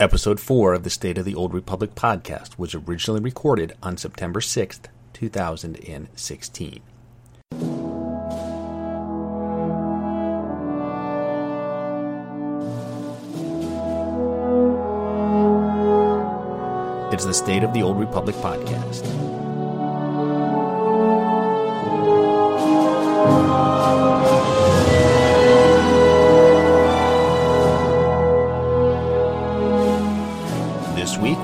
Episode 0.00 0.40
4 0.40 0.72
of 0.72 0.82
the 0.82 0.88
State 0.88 1.18
of 1.18 1.26
the 1.26 1.34
Old 1.34 1.52
Republic 1.52 1.94
podcast 1.94 2.58
was 2.58 2.74
originally 2.74 3.20
recorded 3.20 3.74
on 3.82 3.98
September 3.98 4.40
6th, 4.40 4.86
2016. 5.12 6.80
It's 17.12 17.26
the 17.26 17.34
State 17.34 17.62
of 17.62 17.74
the 17.74 17.82
Old 17.82 18.00
Republic 18.00 18.36
podcast. 18.36 19.39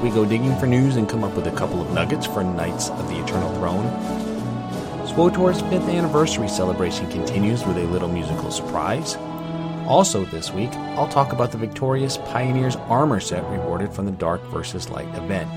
We 0.07 0.13
go 0.13 0.25
digging 0.25 0.57
for 0.61 0.69
news 0.69 0.95
and 0.95 1.09
come 1.09 1.25
up 1.25 1.35
with 1.35 1.49
a 1.49 1.57
couple 1.57 1.83
of 1.83 1.91
nuggets 1.91 2.27
for 2.27 2.45
Knights 2.45 2.91
of 2.91 3.09
the 3.09 3.21
Eternal 3.21 3.53
Throne. 3.57 3.87
SWTOR's 5.05 5.61
fifth 5.63 5.89
anniversary 5.89 6.47
celebration 6.47 7.11
continues 7.11 7.67
with 7.67 7.77
a 7.77 7.83
little 7.87 8.09
musical 8.09 8.53
surprise. 8.53 9.17
Also, 9.89 10.25
this 10.27 10.53
week, 10.53 10.73
I'll 10.95 11.09
talk 11.09 11.33
about 11.33 11.51
the 11.51 11.59
Victorious 11.59 12.19
Pioneers 12.19 12.77
armor 12.87 13.19
set 13.19 13.43
rewarded 13.51 13.93
from 13.93 14.07
the 14.07 14.13
Dark 14.13 14.41
vs. 14.43 14.91
Light 14.91 15.13
event. 15.17 15.51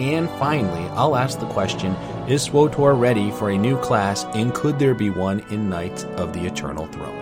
And 0.00 0.30
finally, 0.38 0.88
I'll 0.92 1.14
ask 1.14 1.38
the 1.38 1.44
question 1.48 1.92
Is 2.28 2.48
SWTOR 2.48 2.98
ready 2.98 3.30
for 3.30 3.50
a 3.50 3.58
new 3.58 3.76
class, 3.80 4.24
and 4.34 4.54
could 4.54 4.78
there 4.78 4.94
be 4.94 5.10
one 5.10 5.40
in 5.50 5.68
Knights 5.68 6.04
of 6.16 6.32
the 6.32 6.46
Eternal 6.46 6.86
Throne? 6.86 7.19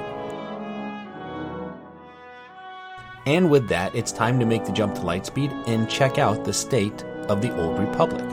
And 3.26 3.50
with 3.50 3.68
that, 3.68 3.94
it's 3.94 4.12
time 4.12 4.38
to 4.40 4.46
make 4.46 4.64
the 4.64 4.72
jump 4.72 4.94
to 4.94 5.00
Lightspeed 5.00 5.68
and 5.68 5.90
check 5.90 6.18
out 6.18 6.44
the 6.44 6.52
state 6.52 7.02
of 7.28 7.42
the 7.42 7.54
Old 7.60 7.78
Republic. 7.78 8.24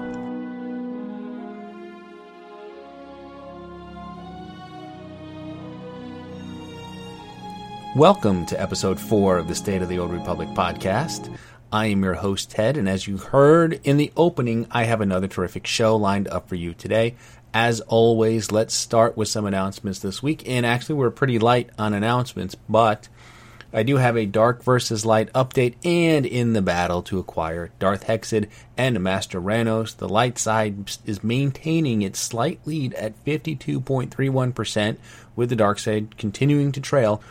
Welcome 7.95 8.45
to 8.47 8.61
episode 8.61 8.99
4 8.99 9.37
of 9.37 9.47
the 9.47 9.55
State 9.55 9.81
of 9.81 9.89
the 9.89 9.99
Old 9.99 10.11
Republic 10.11 10.49
podcast. 10.49 11.35
I 11.71 11.87
am 11.87 12.03
your 12.03 12.13
host, 12.13 12.51
Ted, 12.51 12.77
and 12.77 12.87
as 12.87 13.07
you 13.07 13.17
heard 13.17 13.81
in 13.83 13.97
the 13.97 14.13
opening, 14.15 14.67
I 14.69 14.83
have 14.83 15.01
another 15.01 15.27
terrific 15.27 15.65
show 15.65 15.95
lined 15.95 16.27
up 16.27 16.47
for 16.47 16.55
you 16.55 16.73
today. 16.73 17.15
As 17.53 17.81
always, 17.81 18.51
let's 18.51 18.73
start 18.73 19.17
with 19.17 19.29
some 19.29 19.45
announcements 19.45 19.99
this 19.99 20.21
week. 20.21 20.47
And 20.47 20.65
actually, 20.65 20.95
we're 20.95 21.09
pretty 21.09 21.39
light 21.39 21.69
on 21.79 21.93
announcements, 21.93 22.55
but 22.69 23.07
I 23.75 23.83
do 23.83 23.97
have 23.97 24.15
a 24.15 24.25
Dark 24.25 24.63
versus 24.63 25.05
Light 25.05 25.31
update 25.33 25.75
and 25.83 26.25
in 26.25 26.53
the 26.53 26.61
battle 26.61 27.01
to 27.03 27.19
acquire 27.19 27.71
Darth 27.77 28.05
Hexid 28.05 28.47
and 28.77 29.01
Master 29.01 29.41
Ranos. 29.41 29.97
The 29.97 30.07
light 30.07 30.39
side 30.39 30.89
is 31.05 31.25
maintaining 31.25 32.01
its 32.01 32.19
slight 32.19 32.61
lead 32.65 32.93
at 32.93 33.21
52.31%, 33.25 34.97
with 35.35 35.49
the 35.49 35.57
dark 35.57 35.79
side 35.79 36.17
continuing 36.17 36.71
to 36.71 36.79
trail 36.79 37.21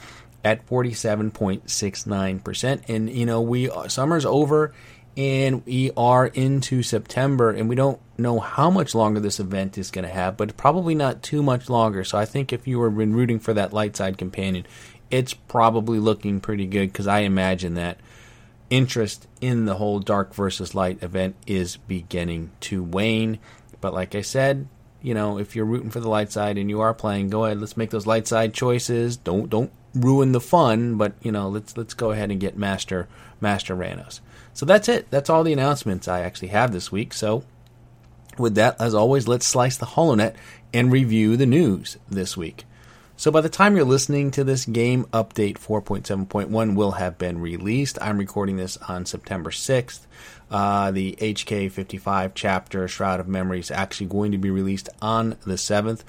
at 0.45 0.67
47.69%. 0.67 2.83
And, 2.89 3.09
you 3.09 3.25
know, 3.25 3.41
we 3.41 3.71
uh, 3.71 3.89
summer's 3.89 4.27
over 4.27 4.75
and 5.17 5.65
we 5.65 5.93
are 5.97 6.27
into 6.27 6.83
September 6.83 7.51
and 7.51 7.69
we 7.69 7.77
don't 7.77 8.01
know 8.19 8.41
how 8.41 8.69
much 8.69 8.95
longer 8.95 9.21
this 9.21 9.41
event 9.41 9.79
is 9.79 9.91
going 9.91 10.05
to 10.05 10.13
have, 10.13 10.37
but 10.37 10.59
probably 10.59 10.95
not 10.95 11.23
too 11.23 11.43
much 11.43 11.71
longer. 11.71 12.05
So 12.05 12.19
I 12.19 12.27
think 12.27 12.53
if 12.53 12.67
you 12.67 12.79
were 12.79 12.91
been 12.91 13.15
rooting 13.15 13.39
for 13.39 13.55
that 13.55 13.73
light 13.73 13.97
side 13.97 14.19
companion, 14.19 14.67
it's 15.15 15.33
probably 15.33 16.01
looking 16.01 16.41
pretty 16.41 16.67
good 16.67 16.93
because 16.93 17.07
I 17.07 17.21
imagine 17.21 17.75
that 17.75 17.99
interest 18.69 19.29
in 19.41 19.65
the 19.65 19.77
whole 19.77 20.01
dark 20.01 20.35
versus 20.35 20.75
light 20.75 21.01
event 21.05 21.37
is 21.47 21.77
beginning 21.77 22.51
to 22.63 22.83
wane. 22.83 23.39
But 23.81 23.95
like 23.95 24.17
I 24.17 24.23
said, 24.23 24.67
you 25.03 25.15
know, 25.15 25.39
if 25.39 25.55
you're 25.55 25.67
rooting 25.67 25.91
for 25.91 26.01
the 26.01 26.09
light 26.09 26.33
side 26.33 26.59
and 26.59 26.69
you 26.69 26.81
are 26.81 26.93
playing, 26.93 27.29
go 27.29 27.45
ahead, 27.45 27.61
let's 27.61 27.77
make 27.77 27.91
those 27.91 28.09
light 28.09 28.27
side 28.27 28.55
choices. 28.55 29.17
Don't 29.17 29.49
don't 29.49 29.71
ruin 29.95 30.33
the 30.33 30.41
fun, 30.41 30.97
but 30.97 31.13
you 31.23 31.31
know, 31.31 31.49
let's 31.49 31.77
let's 31.77 31.95
go 31.95 32.11
ahead 32.11 32.33
and 32.33 32.41
get 32.41 32.57
Master 32.57 33.07
Master 33.41 33.77
Ranos. 33.77 34.19
So 34.53 34.67
that's 34.67 34.89
it. 34.89 35.09
That's 35.13 35.31
all 35.31 35.45
the 35.45 35.53
announcements 35.53 36.09
I 36.09 36.23
actually 36.23 36.49
have 36.49 36.73
this 36.73 36.91
week. 36.91 37.13
So 37.13 37.45
with 38.37 38.57
that, 38.57 38.81
as 38.81 38.97
always, 38.97 39.29
let's 39.29 39.47
slice 39.47 39.77
the 39.77 39.87
HoloNet 39.87 40.35
and 40.73 40.91
review 40.91 41.37
the 41.37 41.47
news 41.47 41.99
this 42.11 42.37
week. 42.37 42.65
So 43.17 43.31
by 43.31 43.43
the 43.43 43.49
time 43.49 43.77
you're 43.77 43.85
listening 43.85 44.33
to 44.33 44.43
this, 44.43 44.65
Game 44.65 45.05
Update 45.13 45.57
4.7.1 45.59 46.75
will 46.75 46.93
have 46.93 47.17
been 47.17 47.41
released. 47.41 47.97
I'm 48.03 48.19
recording 48.19 48.57
this 48.57 48.77
on 48.89 49.07
September 49.07 49.51
6th. 49.51 50.01
Uh, 50.51 50.91
the 50.91 51.17
HK55 51.21 52.33
chapter, 52.35 52.89
Shroud 52.89 53.21
of 53.21 53.29
Memory, 53.29 53.61
is 53.61 53.71
actually 53.71 54.09
going 54.09 54.33
to 54.33 54.39
be 54.39 54.51
released 54.51 54.89
on 55.01 55.37
the 55.47 55.55
7th. 55.55 56.01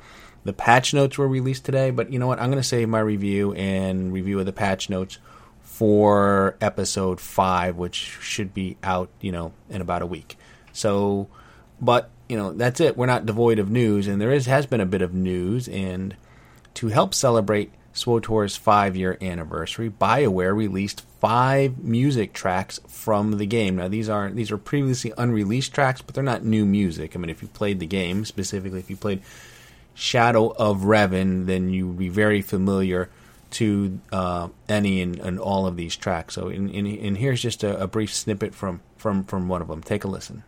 The 0.45 0.53
patch 0.53 0.95
notes 0.95 1.15
were 1.15 1.27
released 1.27 1.63
today, 1.63 1.91
but 1.91 2.11
you 2.11 2.17
know 2.17 2.25
what? 2.25 2.39
I'm 2.39 2.49
going 2.49 2.61
to 2.61 2.67
save 2.67 2.89
my 2.89 3.01
review 3.01 3.53
and 3.53 4.11
review 4.11 4.39
of 4.39 4.47
the 4.47 4.51
patch 4.51 4.89
notes 4.89 5.19
for 5.61 6.57
episode 6.59 7.21
5, 7.21 7.75
which 7.75 8.17
should 8.19 8.51
be 8.51 8.77
out, 8.81 9.09
you 9.21 9.31
know, 9.31 9.53
in 9.69 9.79
about 9.79 10.01
a 10.01 10.07
week. 10.07 10.37
So, 10.73 11.27
but, 11.79 12.09
you 12.27 12.35
know, 12.35 12.51
that's 12.51 12.79
it. 12.79 12.97
We're 12.97 13.05
not 13.05 13.27
devoid 13.27 13.59
of 13.59 13.69
news, 13.69 14.07
and 14.07 14.19
there 14.19 14.31
is 14.31 14.47
has 14.47 14.65
been 14.65 14.81
a 14.81 14.87
bit 14.87 15.03
of 15.03 15.13
news, 15.13 15.67
and 15.67 16.15
to 16.75 16.87
help 16.87 17.13
celebrate 17.13 17.71
SWTOR's 17.93 18.55
five 18.55 18.95
year 18.95 19.17
anniversary, 19.21 19.89
BioWare 19.89 20.55
released 20.55 21.01
five 21.19 21.79
music 21.79 22.33
tracks 22.33 22.79
from 22.87 23.37
the 23.37 23.45
game. 23.45 23.77
Now 23.77 23.87
these 23.87 24.09
aren't 24.09 24.35
these 24.35 24.51
are 24.51 24.57
previously 24.57 25.13
unreleased 25.17 25.73
tracks, 25.73 26.01
but 26.01 26.13
they're 26.13 26.23
not 26.23 26.43
new 26.43 26.65
music. 26.65 27.15
I 27.15 27.19
mean 27.19 27.29
if 27.29 27.41
you 27.41 27.47
played 27.47 27.79
the 27.79 27.87
game, 27.87 28.25
specifically 28.25 28.79
if 28.79 28.89
you 28.89 28.97
played 28.97 29.21
Shadow 29.93 30.49
of 30.49 30.81
Revan, 30.81 31.45
then 31.45 31.69
you 31.69 31.87
would 31.87 31.97
be 31.97 32.09
very 32.09 32.41
familiar 32.41 33.09
to 33.51 33.99
uh, 34.11 34.49
any 34.67 35.01
and, 35.01 35.17
and, 35.19 35.39
all 35.39 35.65
of 35.65 35.77
these 35.77 35.95
tracks. 35.95 36.33
So 36.33 36.49
in, 36.49 36.67
in, 36.69 36.85
in 36.85 37.15
here's 37.15 37.41
just 37.41 37.63
a, 37.63 37.81
a 37.81 37.87
brief 37.87 38.13
snippet 38.13 38.53
from, 38.53 38.81
from, 38.97 39.23
from 39.23 39.47
one 39.47 39.61
of 39.61 39.69
them. 39.69 39.81
Take 39.81 40.03
a 40.03 40.09
listen. 40.09 40.43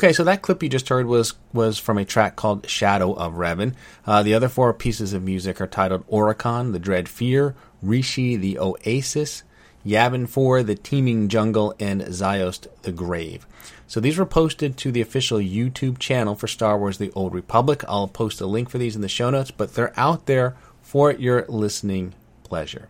Okay, 0.00 0.14
so 0.14 0.24
that 0.24 0.40
clip 0.40 0.62
you 0.62 0.70
just 0.70 0.88
heard 0.88 1.04
was 1.04 1.34
was 1.52 1.78
from 1.78 1.98
a 1.98 2.06
track 2.06 2.34
called 2.34 2.66
"Shadow 2.66 3.12
of 3.12 3.34
Revan." 3.34 3.74
Uh, 4.06 4.22
the 4.22 4.32
other 4.32 4.48
four 4.48 4.72
pieces 4.72 5.12
of 5.12 5.22
music 5.22 5.60
are 5.60 5.66
titled 5.66 6.08
"Oricon," 6.08 6.72
"The 6.72 6.78
Dread 6.78 7.06
Fear," 7.06 7.54
"Rishi," 7.82 8.34
"The 8.34 8.58
Oasis," 8.58 9.42
"Yavin 9.84 10.26
4," 10.26 10.62
"The 10.62 10.74
Teeming 10.74 11.28
Jungle," 11.28 11.74
and 11.78 12.00
Ziost, 12.00 12.66
"The 12.80 12.92
Grave." 12.92 13.46
So 13.86 14.00
these 14.00 14.16
were 14.16 14.24
posted 14.24 14.78
to 14.78 14.90
the 14.90 15.02
official 15.02 15.38
YouTube 15.38 15.98
channel 15.98 16.34
for 16.34 16.48
Star 16.48 16.78
Wars: 16.78 16.96
The 16.96 17.12
Old 17.14 17.34
Republic. 17.34 17.84
I'll 17.86 18.08
post 18.08 18.40
a 18.40 18.46
link 18.46 18.70
for 18.70 18.78
these 18.78 18.96
in 18.96 19.02
the 19.02 19.06
show 19.06 19.28
notes, 19.28 19.50
but 19.50 19.74
they're 19.74 19.92
out 19.98 20.24
there 20.24 20.56
for 20.80 21.12
your 21.12 21.44
listening 21.46 22.14
pleasure. 22.42 22.88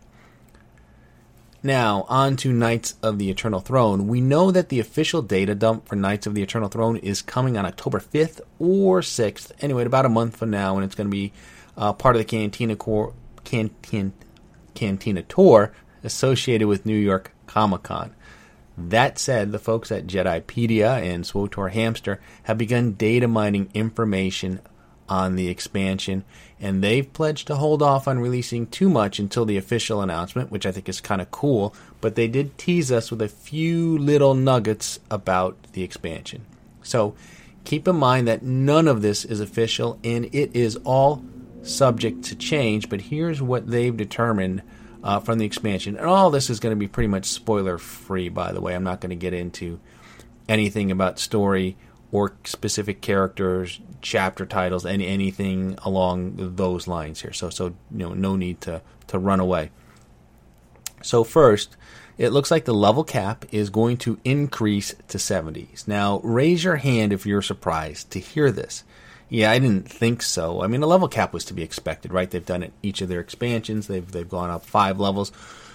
Now, 1.63 2.07
on 2.09 2.37
to 2.37 2.53
Knights 2.53 2.95
of 3.03 3.19
the 3.19 3.29
Eternal 3.31 3.61
Throne. 3.61 4.09
We 4.09 4.23
know 4.23 4.51
that 4.51 4.71
the 4.71 4.81
official 4.81 5.21
data 5.21 5.55
dump 5.55 5.87
for 5.87 5.95
Knights 5.95 6.27
of 6.27 6.35
the 6.35 6.43
Eternal 6.43 6.71
Throne 6.71 6.97
is 6.97 7.21
coming 7.21 7.59
on 7.59 7.67
October 7.67 8.01
5th 8.01 8.41
or 8.59 9.01
6th. 9.01 9.53
Anyway, 9.61 9.85
about 9.85 10.07
a 10.07 10.11
month 10.11 10.37
from 10.37 10.49
now, 10.49 10.77
and 10.77 10.85
it's 10.85 10.95
going 10.95 11.09
to 11.09 11.11
be 11.11 11.35
uh, 11.77 11.93
part 11.93 12.17
of 12.17 12.21
the 12.21 12.25
Cantina, 12.25 12.77
Cor- 12.77 13.13
Cantina 13.45 15.23
Tour 15.23 15.75
associated 16.03 16.67
with 16.67 16.87
New 16.87 16.97
York 16.97 17.33
Comic 17.47 17.83
Con. 17.83 18.15
That 18.79 19.19
said, 19.19 19.53
the 19.53 19.59
folks 19.59 19.93
at 19.93 20.07
Jedipedia 20.07 21.03
and 21.03 21.25
SWTOR 21.25 21.73
Hamster 21.73 22.21
have 22.45 22.57
begun 22.57 22.93
data 22.93 23.29
mining 23.29 23.69
information 23.75 24.61
on 25.11 25.37
the 25.37 25.49
expansion, 25.49 26.25
and 26.61 26.85
they've 26.85 27.11
pledged 27.13 27.47
to 27.47 27.57
hold 27.57 27.83
off 27.83 28.07
on 28.07 28.19
releasing 28.19 28.67
too 28.67 28.91
much 28.91 29.19
until 29.19 29.47
the 29.47 29.57
official 29.57 30.03
announcement, 30.03 30.51
which 30.51 30.67
I 30.67 30.73
think 30.73 30.89
is 30.89 31.01
kind 31.01 31.23
of 31.23 31.31
cool. 31.31 31.75
But 32.01 32.15
they 32.15 32.29
did 32.29 32.59
tease 32.59 32.93
us 32.93 33.11
with 33.11 33.23
a 33.23 33.29
few 33.29 33.97
little 33.97 34.35
nuggets 34.35 35.01
about 35.11 35.57
the 35.73 35.83
expansion. 35.83 36.45
So 36.83 37.15
keep 37.65 37.89
in 37.89 37.97
mind 37.97 38.29
that 38.29 38.43
none 38.43 38.89
of 38.89 39.01
this 39.01 39.25
is 39.25 39.41
official 39.41 39.99
and 40.05 40.27
it 40.27 40.55
is 40.55 40.77
all 40.85 41.25
subject 41.63 42.25
to 42.25 42.37
change. 42.37 42.91
But 42.91 43.01
here's 43.03 43.41
what 43.41 43.67
they've 43.67 43.97
determined 43.97 44.63
uh, 45.03 45.21
from 45.21 45.39
the 45.39 45.47
expansion. 45.47 45.97
And 45.97 46.07
all 46.07 46.31
this 46.31 46.51
is 46.51 46.61
going 46.61 46.75
to 46.75 46.79
be 46.79 46.89
pretty 46.89 47.09
much 47.09 47.25
spoiler 47.25 47.79
free, 47.79 48.29
by 48.29 48.53
the 48.53 48.61
way. 48.61 48.75
I'm 48.75 48.85
not 48.85 49.01
going 49.01 49.11
to 49.11 49.17
get 49.17 49.33
into 49.33 49.81
anything 50.47 50.91
about 50.91 51.19
story 51.19 51.77
or 52.13 52.35
specific 52.45 53.01
characters, 53.01 53.81
chapter 54.03 54.45
titles, 54.47 54.85
and 54.85 55.03
anything 55.03 55.79
along 55.85 56.35
those 56.57 56.89
lines 56.89 57.21
here. 57.21 57.33
So, 57.33 57.51
so 57.51 57.67
you 57.91 57.99
know, 57.99 58.15
no 58.15 58.37
need 58.37 58.61
to 58.63 58.83
to 59.09 59.19
run 59.19 59.41
away. 59.41 59.71
So 61.03 61.25
first, 61.25 61.77
it 62.19 62.31
looks 62.31 62.51
like 62.51 62.65
the 62.65 62.75
level 62.75 63.05
cap 63.05 63.47
is 63.51 63.71
going 63.71 63.97
to 63.99 64.19
increase 64.25 64.95
to 65.09 65.19
70s. 65.19 65.89
Now, 65.89 66.21
raise 66.23 66.63
your 66.63 66.77
hand 66.77 67.13
if 67.13 67.25
you're 67.25 67.43
surprised 67.43 68.11
to 68.11 68.21
hear 68.21 68.51
this. 68.51 68.85
Yeah, 69.31 69.51
I 69.51 69.59
didn't 69.59 69.89
think 69.89 70.23
so. 70.23 70.63
I 70.63 70.67
mean, 70.67 70.83
a 70.83 70.87
level 70.87 71.09
cap 71.09 71.33
was 71.33 71.45
to 71.47 71.55
be 71.55 71.63
expected, 71.63 72.13
right? 72.13 72.31
They've 72.31 72.45
done 72.45 72.65
it 72.65 72.73
each 72.83 73.01
of 73.01 73.09
their 73.09 73.21
expansions. 73.21 73.87
They've 73.87 74.11
they've 74.11 74.29
gone 74.29 74.51
up 74.51 74.65
five 74.65 74.99
levels, 74.99 75.31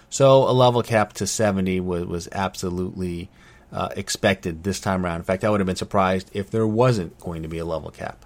so 0.09 0.43
a 0.49 0.51
level 0.51 0.83
cap 0.83 1.13
to 1.13 1.25
70 1.25 1.79
was 1.79 2.05
was 2.05 2.29
absolutely 2.33 3.29
uh, 3.75 3.89
expected 3.97 4.63
this 4.63 4.79
time 4.79 5.05
around. 5.05 5.17
In 5.17 5.23
fact, 5.23 5.43
I 5.43 5.49
would 5.49 5.59
have 5.59 5.67
been 5.67 5.75
surprised 5.75 6.31
if 6.33 6.49
there 6.49 6.65
wasn't 6.65 7.19
going 7.19 7.43
to 7.43 7.49
be 7.49 7.57
a 7.57 7.65
level 7.65 7.91
cap. 7.91 8.25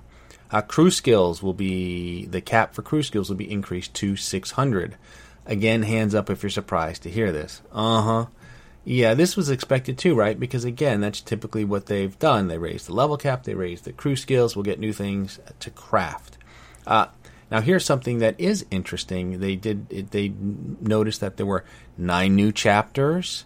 Uh, 0.51 0.61
crew 0.61 0.91
skills 0.91 1.41
will 1.41 1.55
be 1.55 2.27
the 2.27 2.39
cap 2.39 2.75
for 2.75 2.83
crew 2.83 3.01
skills 3.01 3.29
will 3.29 3.35
be 3.35 3.51
increased 3.51 3.95
to 3.95 4.15
600. 4.15 4.95
Again, 5.47 5.81
hands 5.81 6.13
up 6.13 6.29
if 6.29 6.43
you're 6.43 6.51
surprised 6.51 7.01
to 7.03 7.09
hear 7.09 7.31
this. 7.31 7.63
Uh 7.71 8.01
huh. 8.01 8.25
Yeah, 8.85 9.15
this 9.15 9.35
was 9.35 9.49
expected 9.49 9.97
too, 9.97 10.13
right? 10.13 10.39
Because 10.39 10.65
again, 10.65 11.01
that's 11.01 11.19
typically 11.19 11.65
what 11.65 11.87
they've 11.87 12.17
done. 12.19 12.47
They 12.47 12.59
raise 12.59 12.85
the 12.85 12.93
level 12.93 13.17
cap, 13.17 13.43
they 13.43 13.55
raise 13.55 13.81
the 13.81 13.91
crew 13.91 14.15
skills. 14.15 14.55
We'll 14.55 14.63
get 14.63 14.79
new 14.79 14.93
things 14.93 15.39
to 15.59 15.71
craft. 15.71 16.37
Uh, 16.85 17.07
now, 17.49 17.61
here's 17.61 17.85
something 17.85 18.19
that 18.19 18.39
is 18.39 18.67
interesting. 18.69 19.39
They 19.39 19.55
did 19.55 19.89
they 20.11 20.29
noticed 20.29 21.21
that 21.21 21.37
there 21.37 21.47
were 21.47 21.65
nine 21.97 22.35
new 22.35 22.51
chapters 22.51 23.45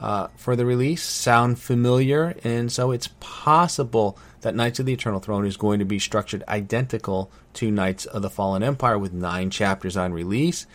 uh, 0.00 0.28
for 0.36 0.56
the 0.56 0.66
release 0.66 1.02
sound 1.02 1.58
familiar, 1.58 2.36
and 2.44 2.70
so 2.70 2.90
it's 2.90 3.08
possible 3.20 4.18
that 4.40 4.54
Knights 4.54 4.78
of 4.78 4.86
the 4.86 4.92
Eternal 4.92 5.20
Throne 5.20 5.46
is 5.46 5.56
going 5.56 5.78
to 5.78 5.84
be 5.84 5.98
structured 5.98 6.44
identical 6.48 7.30
to 7.54 7.70
Knights 7.70 8.04
of 8.06 8.22
the 8.22 8.30
Fallen 8.30 8.62
Empire 8.62 8.98
with 8.98 9.12
nine 9.12 9.50
chapters 9.50 9.96
on 9.96 10.12
release, 10.12 10.66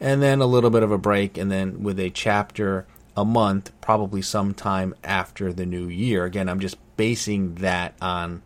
and 0.00 0.22
then 0.22 0.40
a 0.40 0.46
little 0.46 0.70
bit 0.70 0.82
of 0.82 0.92
a 0.92 0.98
break, 0.98 1.36
and 1.36 1.50
then 1.50 1.82
with 1.82 1.98
a 1.98 2.10
chapter 2.10 2.86
a 3.16 3.24
month, 3.24 3.72
probably 3.80 4.22
sometime 4.22 4.94
after 5.02 5.52
the 5.52 5.66
new 5.66 5.88
year. 5.88 6.24
Again, 6.24 6.48
I'm 6.48 6.60
just 6.60 6.78
basing 6.96 7.56
that 7.56 7.94
on 8.00 8.42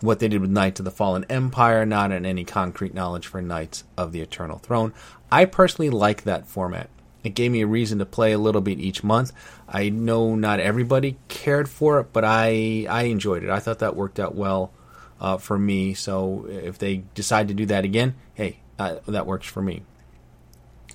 what 0.00 0.18
they 0.18 0.28
did 0.28 0.42
with 0.42 0.50
Knights 0.50 0.80
of 0.80 0.84
the 0.84 0.90
Fallen 0.90 1.24
Empire, 1.30 1.86
not 1.86 2.12
on 2.12 2.26
any 2.26 2.44
concrete 2.44 2.92
knowledge 2.92 3.26
for 3.26 3.40
Knights 3.40 3.84
of 3.96 4.12
the 4.12 4.20
Eternal 4.20 4.58
Throne. 4.58 4.92
I 5.32 5.46
personally 5.46 5.88
like 5.88 6.24
that 6.24 6.46
format. 6.46 6.90
It 7.22 7.34
gave 7.34 7.50
me 7.50 7.62
a 7.62 7.66
reason 7.66 7.98
to 7.98 8.04
play 8.04 8.32
a 8.32 8.38
little 8.38 8.60
bit 8.60 8.78
each 8.78 9.02
month. 9.02 9.32
I 9.74 9.88
know 9.88 10.36
not 10.36 10.60
everybody 10.60 11.16
cared 11.26 11.68
for 11.68 11.98
it, 11.98 12.12
but 12.12 12.24
I 12.24 12.86
I 12.88 13.04
enjoyed 13.04 13.42
it. 13.42 13.50
I 13.50 13.58
thought 13.58 13.80
that 13.80 13.96
worked 13.96 14.20
out 14.20 14.36
well 14.36 14.72
uh, 15.20 15.36
for 15.36 15.58
me. 15.58 15.94
So 15.94 16.46
if 16.48 16.78
they 16.78 17.02
decide 17.14 17.48
to 17.48 17.54
do 17.54 17.66
that 17.66 17.84
again, 17.84 18.14
hey, 18.34 18.60
uh, 18.78 19.00
that 19.08 19.26
works 19.26 19.48
for 19.48 19.60
me. 19.60 19.82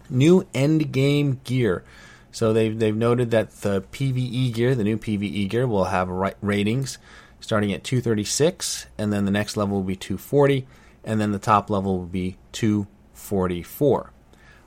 New 0.09 0.47
end 0.53 0.93
game 0.93 1.41
gear. 1.43 1.83
So 2.31 2.53
they've 2.53 2.79
they've 2.79 2.95
noted 2.95 3.31
that 3.31 3.51
the 3.51 3.81
PVE 3.81 4.53
gear, 4.53 4.75
the 4.75 4.85
new 4.85 4.97
PVE 4.97 5.49
gear, 5.49 5.67
will 5.67 5.85
have 5.85 6.07
ratings 6.41 6.99
starting 7.41 7.73
at 7.73 7.83
236, 7.83 8.85
and 8.97 9.11
then 9.11 9.25
the 9.25 9.31
next 9.31 9.57
level 9.57 9.77
will 9.77 9.83
be 9.83 9.95
240, 9.95 10.65
and 11.03 11.19
then 11.19 11.31
the 11.31 11.39
top 11.39 11.69
level 11.69 11.97
will 11.97 12.05
be 12.05 12.37
244. 12.53 14.13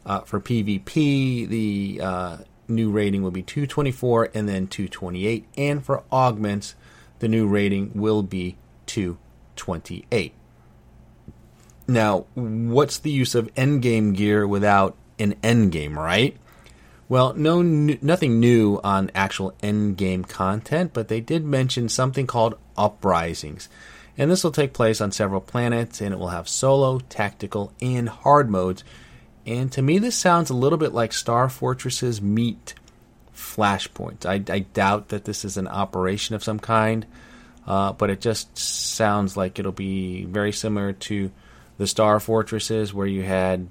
Uh, 0.05 0.21
for 0.21 0.41
PvP, 0.41 1.49
the 1.49 2.01
uh, 2.03 2.37
new 2.73 2.91
rating 2.91 3.23
will 3.23 3.31
be 3.31 3.43
224 3.43 4.31
and 4.35 4.49
then 4.49 4.67
228. 4.67 5.47
And 5.57 5.85
for 5.85 6.03
augments, 6.11 6.75
the 7.21 7.29
new 7.29 7.47
rating 7.47 7.93
will 7.95 8.23
be 8.23 8.57
228. 8.87 10.35
Now, 11.89 12.27
what's 12.35 12.99
the 12.99 13.11
use 13.11 13.35
of 13.35 13.53
endgame 13.55 14.15
gear 14.17 14.47
without 14.47 14.97
an 15.19 15.35
endgame, 15.43 15.97
right? 15.97 16.37
Well, 17.09 17.35
no, 17.35 17.61
nothing 17.61 18.41
new 18.41 18.81
on 18.83 19.11
actual 19.15 19.53
endgame 19.63 20.27
content, 20.27 20.93
but 20.95 21.09
they 21.09 21.21
did 21.21 21.45
mention 21.45 21.89
something 21.89 22.27
called 22.27 22.57
uprisings. 22.77 23.69
And 24.17 24.31
this 24.31 24.45
will 24.45 24.53
take 24.53 24.73
place 24.73 25.01
on 25.01 25.13
several 25.13 25.41
planets, 25.41 26.01
and 26.01 26.15
it 26.15 26.19
will 26.19 26.29
have 26.29 26.49
solo, 26.49 27.01
tactical, 27.01 27.73
and 27.81 28.09
hard 28.09 28.51
modes, 28.51 28.85
and 29.47 29.73
to 29.73 29.83
me, 29.83 29.99
this 29.99 30.17
sounds 30.17 30.51
a 30.51 30.55
little 30.55 30.79
bit 30.79 30.93
like 30.93 31.13
Star 31.13 31.49
Fortresses 31.49 32.23
meet 32.23 32.75
Flashpoint. 33.35 34.25
I, 34.27 34.53
I 34.53 34.61
doubt 34.61 35.09
that 35.09 35.25
this 35.25 35.45
is 35.45 35.57
an 35.57 35.69
operation 35.69 36.35
of 36.35 36.45
some 36.45 36.59
kind, 36.59 37.07
uh, 37.67 37.93
but 37.93 38.11
it 38.11 38.21
just 38.21 38.57
sounds 38.57 39.37
like 39.37 39.59
it'll 39.59 39.73
be 39.73 40.25
very 40.25 40.53
similar 40.53 40.93
to 40.93 41.31
the 41.79 41.87
Star 41.87 42.21
Fortresses, 42.21 42.95
where 42.95 43.07
you 43.07 43.23
had 43.23 43.69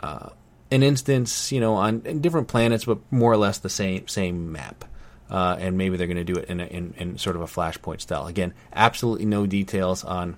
uh, 0.00 0.30
an 0.70 0.82
instance, 0.82 1.52
you 1.52 1.60
know, 1.60 1.74
on 1.74 2.00
different 2.20 2.48
planets, 2.48 2.84
but 2.84 2.98
more 3.10 3.32
or 3.32 3.36
less 3.36 3.58
the 3.58 3.70
same 3.70 4.08
same 4.08 4.52
map. 4.52 4.84
Uh, 5.30 5.56
and 5.58 5.78
maybe 5.78 5.96
they're 5.96 6.06
going 6.06 6.18
to 6.18 6.24
do 6.24 6.38
it 6.38 6.48
in, 6.50 6.60
a, 6.60 6.66
in, 6.66 6.94
in 6.98 7.18
sort 7.18 7.34
of 7.34 7.40
a 7.40 7.46
Flashpoint 7.46 8.00
style. 8.02 8.26
Again, 8.26 8.52
absolutely 8.74 9.24
no 9.24 9.46
details 9.46 10.04
on 10.04 10.36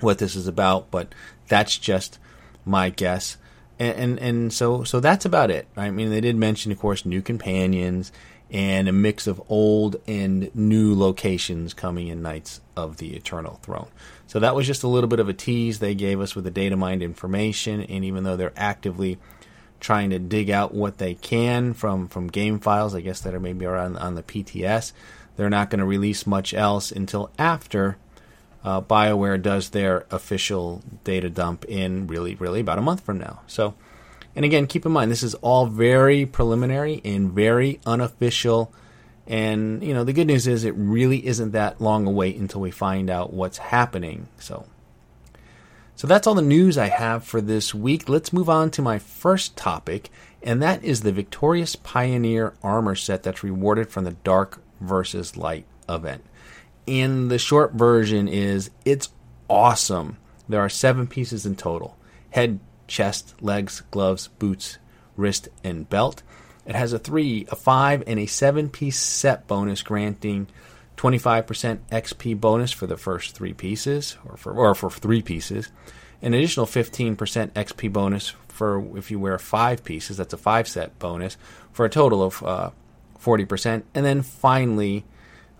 what 0.00 0.18
this 0.18 0.34
is 0.34 0.48
about, 0.48 0.90
but 0.90 1.14
that's 1.46 1.78
just 1.78 2.18
my 2.64 2.90
guess. 2.90 3.36
And, 3.78 3.96
and, 3.96 4.18
and 4.18 4.52
so 4.52 4.84
so 4.84 5.00
that's 5.00 5.24
about 5.24 5.50
it. 5.50 5.66
I 5.76 5.90
mean, 5.90 6.10
they 6.10 6.20
did 6.20 6.36
mention, 6.36 6.72
of 6.72 6.78
course, 6.78 7.04
new 7.04 7.22
companions 7.22 8.12
and 8.50 8.88
a 8.88 8.92
mix 8.92 9.26
of 9.26 9.40
old 9.48 9.96
and 10.06 10.54
new 10.54 10.94
locations 10.94 11.72
coming 11.72 12.08
in 12.08 12.20
Knights 12.22 12.60
of 12.76 12.96
the 12.96 13.14
Eternal 13.14 13.60
Throne. 13.62 13.88
So 14.26 14.40
that 14.40 14.54
was 14.54 14.66
just 14.66 14.82
a 14.82 14.88
little 14.88 15.08
bit 15.08 15.20
of 15.20 15.28
a 15.28 15.32
tease 15.32 15.78
they 15.78 15.94
gave 15.94 16.20
us 16.20 16.34
with 16.34 16.44
the 16.44 16.50
data 16.50 16.76
mined 16.76 17.02
information. 17.02 17.82
And 17.82 18.04
even 18.04 18.24
though 18.24 18.36
they're 18.36 18.52
actively 18.56 19.18
trying 19.78 20.10
to 20.10 20.18
dig 20.18 20.50
out 20.50 20.74
what 20.74 20.98
they 20.98 21.14
can 21.14 21.74
from, 21.74 22.08
from 22.08 22.26
game 22.26 22.58
files, 22.58 22.94
I 22.94 23.00
guess 23.00 23.20
that 23.20 23.34
are 23.34 23.40
maybe 23.40 23.64
around 23.64 23.96
on 23.96 24.14
the 24.14 24.22
PTS, 24.22 24.92
they're 25.36 25.48
not 25.48 25.70
going 25.70 25.78
to 25.78 25.86
release 25.86 26.26
much 26.26 26.52
else 26.52 26.90
until 26.90 27.30
after 27.38 27.96
uh, 28.62 28.80
BioWare 28.80 29.40
does 29.40 29.70
their 29.70 30.06
official 30.10 30.82
data 31.04 31.30
dump 31.30 31.64
in 31.64 32.06
really, 32.06 32.34
really 32.34 32.60
about 32.60 32.78
a 32.78 32.82
month 32.82 33.00
from 33.00 33.18
now. 33.18 33.40
So, 33.46 33.74
and 34.36 34.44
again, 34.44 34.66
keep 34.66 34.84
in 34.84 34.92
mind 34.92 35.10
this 35.10 35.22
is 35.22 35.34
all 35.36 35.66
very 35.66 36.26
preliminary 36.26 37.00
and 37.04 37.32
very 37.32 37.80
unofficial. 37.86 38.72
And 39.26 39.82
you 39.82 39.94
know, 39.94 40.04
the 40.04 40.12
good 40.12 40.26
news 40.26 40.46
is 40.46 40.64
it 40.64 40.74
really 40.76 41.26
isn't 41.26 41.52
that 41.52 41.80
long 41.80 42.06
a 42.06 42.10
wait 42.10 42.36
until 42.36 42.60
we 42.60 42.70
find 42.70 43.08
out 43.08 43.32
what's 43.32 43.58
happening. 43.58 44.28
So, 44.38 44.66
so 45.96 46.06
that's 46.06 46.26
all 46.26 46.34
the 46.34 46.42
news 46.42 46.76
I 46.76 46.88
have 46.88 47.24
for 47.24 47.40
this 47.40 47.74
week. 47.74 48.08
Let's 48.08 48.32
move 48.32 48.48
on 48.48 48.70
to 48.72 48.82
my 48.82 48.98
first 48.98 49.56
topic, 49.56 50.10
and 50.42 50.62
that 50.62 50.82
is 50.82 51.02
the 51.02 51.12
Victorious 51.12 51.76
Pioneer 51.76 52.54
armor 52.62 52.94
set 52.94 53.22
that's 53.22 53.42
rewarded 53.42 53.90
from 53.90 54.04
the 54.04 54.12
Dark 54.12 54.62
versus 54.80 55.36
Light 55.36 55.66
event. 55.88 56.24
And 56.86 57.30
the 57.30 57.38
short 57.38 57.72
version 57.72 58.28
is 58.28 58.70
it's 58.84 59.10
awesome. 59.48 60.16
There 60.48 60.60
are 60.60 60.68
seven 60.68 61.06
pieces 61.06 61.46
in 61.46 61.56
total 61.56 61.96
head, 62.30 62.60
chest, 62.86 63.34
legs, 63.40 63.82
gloves, 63.90 64.28
boots, 64.38 64.78
wrist, 65.16 65.48
and 65.64 65.88
belt. 65.88 66.22
It 66.66 66.74
has 66.74 66.92
a 66.92 66.98
three, 66.98 67.46
a 67.50 67.56
five, 67.56 68.04
and 68.06 68.18
a 68.18 68.26
seven 68.26 68.68
piece 68.68 68.98
set 68.98 69.46
bonus 69.46 69.82
granting 69.82 70.46
25% 70.96 71.78
XP 71.90 72.38
bonus 72.38 72.72
for 72.72 72.86
the 72.86 72.96
first 72.96 73.34
three 73.34 73.54
pieces, 73.54 74.18
or 74.24 74.36
for, 74.36 74.52
or 74.52 74.74
for 74.74 74.90
three 74.90 75.22
pieces. 75.22 75.70
An 76.20 76.34
additional 76.34 76.66
15% 76.66 77.16
XP 77.16 77.92
bonus 77.92 78.34
for 78.48 78.98
if 78.98 79.10
you 79.10 79.18
wear 79.18 79.38
five 79.38 79.82
pieces, 79.82 80.18
that's 80.18 80.34
a 80.34 80.36
five 80.36 80.68
set 80.68 80.98
bonus, 80.98 81.38
for 81.72 81.86
a 81.86 81.88
total 81.88 82.22
of 82.22 82.42
uh, 82.42 82.70
40%. 83.18 83.84
And 83.94 84.04
then 84.04 84.20
finally, 84.20 85.06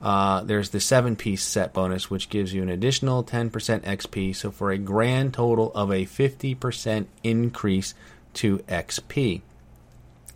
uh, 0.01 0.43
there's 0.43 0.71
the 0.71 0.81
seven 0.81 1.15
piece 1.17 1.43
set 1.43 1.73
bonus, 1.73 2.11
which 2.11 2.31
gives 2.31 2.55
you 2.55 2.63
an 2.63 2.71
additional 2.71 3.23
10% 3.23 3.51
XP. 3.51 4.35
So 4.35 4.51
for 4.51 4.71
a 4.71 4.79
grand 4.79 5.35
total 5.35 5.73
of 5.75 5.91
a 5.91 6.07
50% 6.07 7.07
increase 7.23 7.95
to 8.35 8.59
XP. 8.61 9.43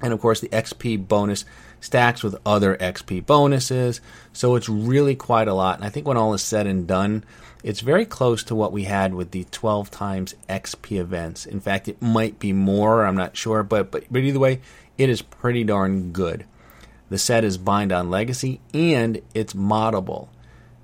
And 0.02 0.12
of 0.12 0.20
course, 0.20 0.40
the 0.40 0.48
XP 0.48 1.08
bonus 1.08 1.44
stacks 1.80 2.22
with 2.22 2.36
other 2.44 2.76
XP 2.76 3.24
bonuses. 3.24 4.00
So 4.32 4.56
it's 4.56 4.68
really 4.68 5.14
quite 5.14 5.48
a 5.48 5.54
lot. 5.54 5.76
And 5.76 5.84
I 5.84 5.88
think 5.88 6.06
when 6.06 6.16
all 6.16 6.34
is 6.34 6.42
said 6.42 6.66
and 6.66 6.86
done, 6.86 7.24
it's 7.62 7.80
very 7.80 8.04
close 8.04 8.44
to 8.44 8.54
what 8.54 8.72
we 8.72 8.84
had 8.84 9.14
with 9.14 9.30
the 9.30 9.44
12 9.44 9.90
times 9.90 10.34
XP 10.48 10.98
events. 10.98 11.46
In 11.46 11.60
fact, 11.60 11.88
it 11.88 12.02
might 12.02 12.38
be 12.38 12.52
more, 12.52 13.06
I'm 13.06 13.16
not 13.16 13.36
sure, 13.36 13.62
but, 13.62 13.90
but, 13.90 14.04
but 14.10 14.22
either 14.22 14.38
way, 14.38 14.60
it 14.98 15.08
is 15.08 15.22
pretty 15.22 15.64
darn 15.64 16.12
good. 16.12 16.44
The 17.10 17.18
set 17.18 17.44
is 17.44 17.58
bind 17.58 17.92
on 17.92 18.10
legacy 18.10 18.60
and 18.72 19.20
it's 19.34 19.52
moddable. 19.52 20.28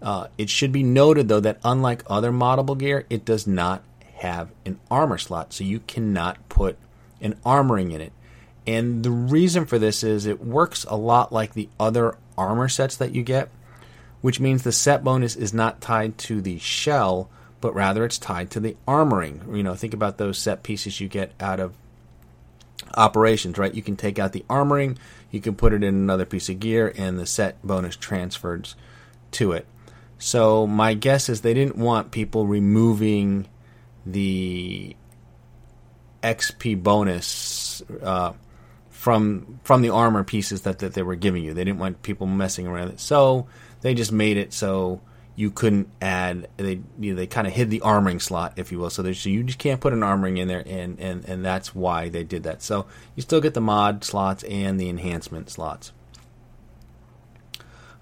Uh, 0.03 0.29
it 0.39 0.49
should 0.49 0.73
be 0.73 0.83
noted 0.83 1.29
though 1.29 1.41
that 1.41 1.59
unlike 1.65 2.03
other 2.07 2.31
moddable 2.31 2.79
gear, 2.79 3.07
it 3.11 3.25
does 3.25 3.47
not 3.47 3.83
have 4.17 4.51
an 4.67 4.79
armor 4.91 5.19
slot, 5.19 5.53
so 5.53 5.65
you 5.65 5.81
cannot 5.81 6.49
put 6.49 6.77
an 7.21 7.35
armoring 7.45 7.93
in 7.93 8.01
it. 8.01 8.13
And 8.67 9.03
the 9.03 9.11
reason 9.11 9.67
for 9.67 9.79
this 9.79 10.03
is 10.03 10.27
it 10.27 10.45
works 10.45 10.85
a 10.85 10.97
lot 10.97 11.33
like 11.33 11.55
the 11.55 11.69
other 11.79 12.17
armor 12.37 12.69
sets 12.69 12.97
that 12.97 13.15
you 13.15 13.23
get, 13.23 13.51
which 14.21 14.41
means 14.41 14.63
the 14.63 14.73
set 14.73 15.03
bonus 15.03 15.37
is 15.37 15.55
not 15.55 15.81
tied 15.81 16.19
to 16.19 16.41
the 16.41 16.59
shell, 16.59 17.31
but 17.61 17.75
rather 17.75 18.05
it's 18.05 18.19
tied 18.19 18.51
to 18.51 18.61
the 18.61 18.77
armoring. 18.87 19.57
You 19.57 19.63
know, 19.63 19.75
think 19.75 19.95
about 19.95 20.19
those 20.19 20.39
set 20.39 20.63
pieces 20.63 21.01
you 21.01 21.09
get 21.09 21.33
out 21.41 21.61
of 21.61 21.75
operations, 22.97 23.59
right? 23.59 23.75
You 23.75 23.83
can 23.83 23.97
take 23.97 24.19
out 24.19 24.33
the 24.33 24.45
armoring, 24.49 24.97
you 25.31 25.41
can 25.41 25.55
put 25.55 25.73
it 25.73 25.83
in 25.83 25.95
another 25.95 26.25
piece 26.25 26.49
of 26.49 26.61
gear, 26.61 26.93
and 26.97 27.19
the 27.19 27.27
set 27.27 27.63
bonus 27.63 27.97
transfers 27.97 28.77
to 29.33 29.53
it. 29.53 29.67
So 30.19 30.67
my 30.67 30.95
guess 30.95 31.29
is 31.29 31.41
they 31.41 31.55
didn't 31.55 31.77
want 31.77 32.11
people 32.11 32.47
removing 32.47 33.49
the 34.05 34.95
XP 36.23 36.83
bonus 36.83 37.83
uh, 38.03 38.33
from 38.91 39.61
from 39.65 39.81
the 39.83 39.91
armor 39.91 40.25
pieces 40.25 40.63
that, 40.63 40.81
that 40.81 40.93
they 40.93 41.03
were 41.03 41.15
giving 41.15 41.43
you. 41.43 41.55
They 41.55 41.65
didn't 41.65 41.79
want 41.79 42.03
people 42.03 42.27
messing 42.27 42.67
around 42.67 42.87
with 42.87 42.95
it, 42.95 43.01
so 43.01 43.47
they 43.81 43.95
just 43.95 44.13
made 44.13 44.37
it 44.37 44.53
so 44.53 45.01
you 45.41 45.51
couldn't 45.51 45.89
add. 46.03 46.49
They 46.59 46.83
you 46.99 47.13
know, 47.13 47.17
they 47.17 47.27
kind 47.27 47.47
of 47.47 47.55
hid 47.55 47.71
the 47.71 47.81
armoring 47.81 48.21
slot, 48.21 48.53
if 48.57 48.71
you 48.71 48.79
will. 48.79 48.91
So, 48.91 49.11
so 49.13 49.29
you 49.31 49.43
just 49.43 49.59
can't 49.59 49.81
put 49.81 49.95
an 49.95 50.01
armoring 50.01 50.39
in 50.39 50.49
there, 50.49 50.63
and, 50.67 51.01
and 51.01 51.25
and 51.25 51.43
that's 51.43 51.75
why 51.75 52.11
they 52.11 52.25
did 52.25 52.43
that. 52.43 52.63
So 52.63 52.85
you 53.17 53.23
still 53.23 53.41
get 53.41 53.55
the 53.55 53.61
mod 53.63 54.05
slots 54.05 54.43
and 54.45 54.79
the 54.79 54.91
enhancement 54.91 55.49
slots. 55.49 55.93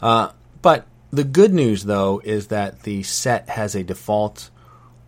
Uh, 0.03 0.33
but 0.63 0.87
the 1.13 1.23
good 1.23 1.55
news, 1.55 1.85
though, 1.85 2.21
is 2.25 2.49
that 2.49 2.83
the 2.83 3.05
set 3.05 3.49
has 3.51 3.77
a 3.77 3.85
default 3.85 4.51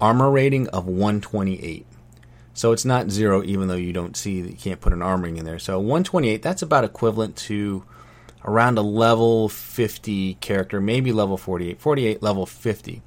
armor 0.00 0.30
rating 0.30 0.68
of 0.68 0.86
128. 0.86 1.84
So 2.54 2.70
it's 2.70 2.84
not 2.84 3.10
zero, 3.10 3.42
even 3.42 3.66
though 3.66 3.74
you 3.74 3.92
don't 3.92 4.16
see 4.16 4.40
you 4.40 4.54
can't 4.54 4.80
put 4.80 4.92
an 4.92 5.00
armoring 5.00 5.36
in 5.36 5.44
there. 5.44 5.58
So 5.58 5.78
128, 5.80 6.42
that's 6.42 6.62
about 6.62 6.84
equivalent 6.84 7.34
to 7.36 7.84
around 8.44 8.78
a 8.78 8.82
level 8.82 9.48
50 9.48 10.34
character, 10.34 10.80
maybe 10.80 11.12
level 11.12 11.36
48, 11.36 11.80
48 11.80 12.22
level 12.22 12.46
50. 12.46 13.02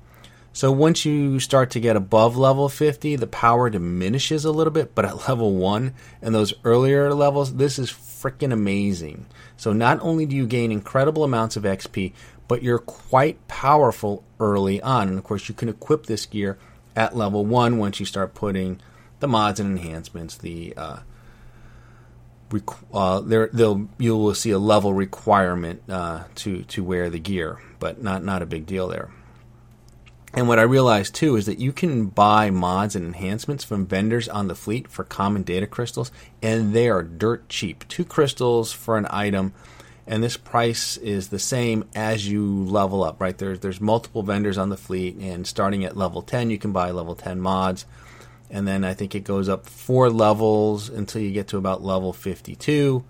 So 0.55 0.71
once 0.71 1.03
you 1.03 1.39
start 1.39 1.71
to 1.71 1.79
get 1.79 1.95
above 1.95 2.37
level 2.37 2.69
50, 2.69 3.15
the 3.15 3.25
power 3.25 3.71
diminishes 3.71 4.45
a 4.45 4.51
little 4.51 4.71
bit, 4.71 4.93
but 4.93 5.05
at 5.05 5.27
level 5.27 5.55
1 5.55 5.93
and 6.21 6.35
those 6.35 6.53
earlier 6.63 7.13
levels, 7.13 7.55
this 7.55 7.79
is 7.79 7.91
freaking 7.91 8.53
amazing. 8.53 9.25
So 9.57 9.73
not 9.73 9.99
only 10.01 10.25
do 10.25 10.35
you 10.35 10.45
gain 10.45 10.71
incredible 10.71 11.23
amounts 11.23 11.55
of 11.55 11.63
XP, 11.63 12.13
but 12.47 12.61
you're 12.61 12.79
quite 12.79 13.47
powerful 13.47 14.23
early 14.39 14.81
on. 14.81 15.07
And 15.07 15.17
of 15.17 15.23
course, 15.23 15.49
you 15.49 15.55
can 15.55 15.69
equip 15.69 16.05
this 16.05 16.27
gear 16.27 16.59
at 16.95 17.15
level 17.15 17.45
1 17.45 17.79
once 17.79 17.99
you 17.99 18.05
start 18.05 18.35
putting 18.35 18.79
the 19.19 19.27
mods 19.27 19.59
and 19.59 19.77
enhancements, 19.77 20.37
the 20.37 20.73
uh, 20.77 20.99
uh, 22.93 23.21
there 23.21 23.49
they'll 23.53 23.87
you 23.97 24.15
will 24.15 24.33
see 24.33 24.51
a 24.51 24.59
level 24.59 24.93
requirement 24.93 25.83
uh, 25.89 26.23
to 26.35 26.63
to 26.63 26.83
wear 26.83 27.09
the 27.09 27.19
gear, 27.19 27.59
but 27.79 28.01
not 28.01 28.23
not 28.23 28.41
a 28.41 28.45
big 28.45 28.65
deal 28.65 28.87
there. 28.87 29.09
And 30.35 30.47
what 30.47 30.57
I 30.57 30.63
realized 30.63 31.13
too 31.13 31.35
is 31.35 31.45
that 31.45 31.59
you 31.59 31.71
can 31.71 32.07
buy 32.07 32.49
mods 32.49 32.95
and 32.95 33.05
enhancements 33.05 33.63
from 33.63 33.85
vendors 33.85 34.27
on 34.27 34.47
the 34.47 34.55
fleet 34.55 34.87
for 34.87 35.03
common 35.03 35.43
data 35.43 35.67
crystals, 35.67 36.11
and 36.41 36.73
they 36.73 36.89
are 36.89 37.03
dirt 37.03 37.47
cheap. 37.49 37.87
Two 37.87 38.03
crystals 38.03 38.73
for 38.73 38.97
an 38.97 39.05
item, 39.11 39.53
and 40.07 40.23
this 40.23 40.35
price 40.35 40.97
is 40.97 41.27
the 41.27 41.37
same 41.37 41.87
as 41.93 42.27
you 42.27 42.45
level 42.65 43.03
up. 43.03 43.21
Right 43.21 43.37
there's 43.37 43.59
there's 43.59 43.79
multiple 43.79 44.23
vendors 44.23 44.57
on 44.57 44.69
the 44.69 44.77
fleet, 44.77 45.17
and 45.17 45.45
starting 45.45 45.85
at 45.85 45.95
level 45.95 46.21
10, 46.21 46.49
you 46.49 46.57
can 46.57 46.71
buy 46.71 46.89
level 46.89 47.15
10 47.15 47.39
mods 47.39 47.85
and 48.53 48.67
then 48.67 48.83
I 48.83 48.93
think 48.93 49.15
it 49.15 49.23
goes 49.23 49.49
up 49.49 49.65
four 49.65 50.11
levels 50.11 50.87
until 50.87 51.21
you 51.21 51.31
get 51.31 51.47
to 51.47 51.57
about 51.57 51.83
level 51.83 52.13
52. 52.13 53.03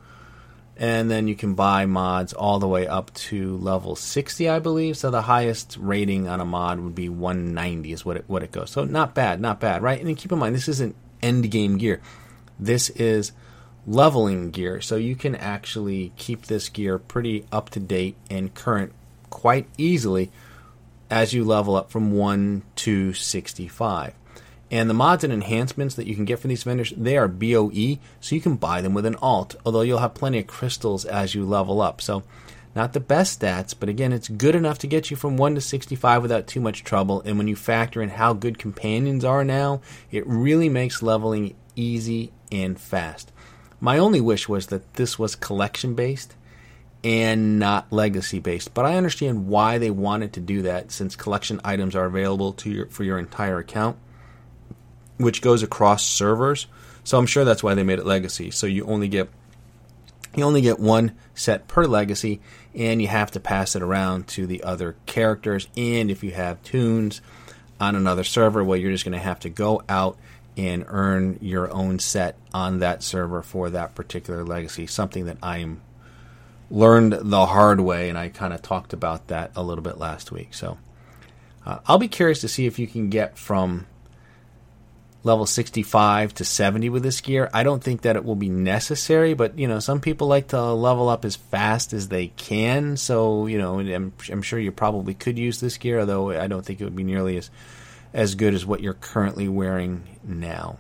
And 0.78 1.12
then 1.12 1.28
you 1.28 1.36
can 1.36 1.54
buy 1.54 1.86
mods 1.86 2.32
all 2.32 2.60
the 2.60 2.68
way 2.68 2.88
up 2.88 3.14
to 3.14 3.58
level 3.58 3.98
60, 3.98 4.50
I 4.50 4.60
believe. 4.60 4.96
So 4.98 5.12
the 5.12 5.24
highest 5.24 5.78
rating 5.78 6.30
on 6.30 6.40
a 6.40 6.46
mod 6.46 6.80
would 6.80 6.96
be 6.96 7.10
190 7.10 7.92
is 7.92 8.06
what 8.06 8.18
it 8.18 8.24
what 8.28 8.42
it 8.42 8.54
goes. 8.54 8.72
So 8.72 8.86
not 8.86 9.14
bad, 9.14 9.42
not 9.42 9.60
bad, 9.60 9.84
right? 9.84 10.02
And 10.02 10.18
keep 10.18 10.32
in 10.32 10.40
mind 10.40 10.56
this 10.56 10.70
isn't 10.70 10.96
end 11.22 11.52
game 11.52 11.78
gear. 11.78 12.02
This 12.58 12.90
is 12.92 13.34
leveling 13.86 14.50
gear. 14.50 14.80
So 14.80 14.96
you 14.96 15.16
can 15.18 15.36
actually 15.36 16.14
keep 16.16 16.46
this 16.46 16.70
gear 16.70 16.98
pretty 16.98 17.46
up 17.52 17.70
to 17.72 17.82
date 17.82 18.16
and 18.30 18.54
current 18.54 18.94
quite 19.30 19.68
easily 19.78 20.32
as 21.12 21.34
you 21.34 21.44
level 21.44 21.76
up 21.76 21.92
from 21.92 22.14
1 22.14 22.64
to 22.78 23.14
65. 23.14 24.14
And 24.74 24.90
the 24.90 24.96
mods 24.96 25.24
and 25.24 25.32
enhancements 25.32 25.94
that 25.94 26.08
you 26.08 26.16
can 26.16 26.26
get 26.26 26.40
from 26.40 26.50
these 26.50 26.64
vendors, 26.64 26.92
they 26.98 27.16
are 27.16 27.28
BOE, 27.28 28.00
so 28.20 28.34
you 28.34 28.42
can 28.42 28.56
buy 28.56 28.82
them 28.82 28.96
with 28.96 29.06
an 29.06 29.14
alt, 29.22 29.56
although 29.64 29.82
you'll 29.82 30.00
have 30.00 30.16
plenty 30.16 30.40
of 30.40 30.48
crystals 30.48 31.06
as 31.06 31.36
you 31.36 31.46
level 31.46 31.80
up. 31.80 32.02
So, 32.02 32.24
not 32.76 32.94
the 32.94 33.00
best 33.00 33.40
stats, 33.40 33.76
but 33.80 33.88
again, 33.88 34.12
it's 34.12 34.28
good 34.28 34.56
enough 34.56 34.80
to 34.80 34.88
get 34.88 35.12
you 35.12 35.16
from 35.16 35.38
1 35.38 35.54
to 35.54 35.62
65 35.62 36.24
without 36.24 36.48
too 36.48 36.60
much 36.60 36.84
trouble. 36.84 37.22
And 37.22 37.38
when 37.38 37.48
you 37.48 37.56
factor 37.56 38.02
in 38.02 38.10
how 38.10 38.34
good 38.34 38.58
companions 38.58 39.24
are 39.24 39.44
now, 39.44 39.82
it 40.10 40.26
really 40.26 40.70
makes 40.70 41.04
leveling 41.04 41.54
easy 41.76 42.32
and 42.52 42.80
fast. 42.80 43.32
My 43.80 44.00
only 44.00 44.22
wish 44.22 44.50
was 44.50 44.66
that 44.68 44.96
this 44.96 45.20
was 45.20 45.36
collection 45.36 45.94
based 45.94 46.34
and 47.04 47.60
not 47.60 47.94
legacy 47.94 48.40
based. 48.40 48.74
But 48.74 48.86
I 48.86 48.96
understand 48.96 49.46
why 49.46 49.78
they 49.78 49.92
wanted 49.92 50.34
to 50.34 50.40
do 50.40 50.64
that 50.64 50.92
since 50.92 51.16
collection 51.16 51.62
items 51.64 51.96
are 51.96 52.06
available 52.06 52.54
to 52.54 52.72
your, 52.72 52.86
for 52.88 53.04
your 53.04 53.20
entire 53.20 53.60
account 53.60 53.98
which 55.24 55.42
goes 55.42 55.64
across 55.64 56.06
servers. 56.06 56.68
So 57.04 57.18
I'm 57.18 57.26
sure 57.26 57.44
that's 57.44 57.64
why 57.64 57.74
they 57.74 57.84
made 57.84 58.00
it 58.00 58.06
legacy. 58.06 58.52
So 58.52 58.68
you 58.68 58.86
only 58.86 59.08
get 59.08 59.30
you 60.36 60.44
only 60.44 60.62
get 60.62 60.80
one 60.80 61.16
set 61.36 61.68
per 61.68 61.86
legacy, 61.86 62.42
and 62.74 63.02
you 63.02 63.08
have 63.08 63.32
to 63.32 63.40
pass 63.40 63.76
it 63.76 63.84
around 63.84 64.28
to 64.30 64.48
the 64.48 64.64
other 64.64 64.96
characters. 65.06 65.68
And 65.78 66.10
if 66.10 66.24
you 66.24 66.32
have 66.32 66.64
toons 66.64 67.22
on 67.80 67.96
another 67.96 68.24
server, 68.24 68.64
well, 68.64 68.78
you're 68.78 68.92
just 68.92 69.06
going 69.06 69.14
to 69.14 69.20
have 69.20 69.40
to 69.42 69.50
go 69.50 69.84
out 69.88 70.18
and 70.58 70.86
earn 70.88 71.38
your 71.42 71.72
own 71.72 72.00
set 72.00 72.38
on 72.54 72.80
that 72.80 73.04
server 73.04 73.42
for 73.42 73.70
that 73.70 73.96
particular 73.96 74.44
legacy. 74.44 74.88
Something 74.88 75.26
that 75.26 75.38
I 75.44 75.60
am 75.60 75.82
learned 76.72 77.14
the 77.14 77.46
hard 77.46 77.80
way, 77.80 78.10
and 78.10 78.18
I 78.18 78.30
kind 78.30 78.54
of 78.54 78.62
talked 78.62 78.94
about 78.94 79.28
that 79.28 79.52
a 79.56 79.62
little 79.62 79.84
bit 79.84 79.98
last 79.98 80.32
week. 80.32 80.54
So 80.54 80.78
uh, 81.66 81.80
I'll 81.86 82.00
be 82.00 82.08
curious 82.08 82.42
to 82.42 82.48
see 82.48 82.66
if 82.66 82.80
you 82.80 82.88
can 82.88 83.10
get 83.10 83.38
from 83.38 83.86
level 85.24 85.46
65 85.46 86.34
to 86.36 86.46
70 86.46 86.90
with 86.90 87.04
this 87.04 87.22
gear. 87.22 87.50
I 87.54 87.64
don't 87.64 87.84
think 87.84 88.02
that 88.02 88.16
it 88.16 88.26
will 88.26 88.36
be 88.36 88.50
necessary, 88.50 89.34
but 89.34 89.58
you 89.58 89.68
know, 89.68 89.80
some 89.80 90.02
people 90.02 90.28
like 90.28 90.50
to 90.50 90.62
level 90.74 91.10
up 91.10 91.24
as 91.26 91.36
fast 91.36 91.94
as 91.94 92.10
they 92.10 92.28
can. 92.28 92.98
So, 92.98 93.48
you 93.48 93.58
know, 93.58 93.80
I'm, 93.80 94.14
I'm 94.30 94.42
sure 94.42 94.60
you 94.60 94.72
probably 94.72 95.14
could 95.14 95.40
use 95.40 95.60
this 95.60 95.78
gear, 95.78 96.02
although 96.02 96.32
I 96.32 96.48
don't 96.48 96.66
think 96.66 96.82
it 96.82 96.84
would 96.84 96.96
be 96.96 97.04
nearly 97.04 97.38
as 97.38 97.50
as 98.14 98.36
good 98.36 98.54
as 98.54 98.66
what 98.66 98.82
you're 98.82 98.94
currently 98.94 99.50
wearing 99.50 100.04
now. 100.24 100.78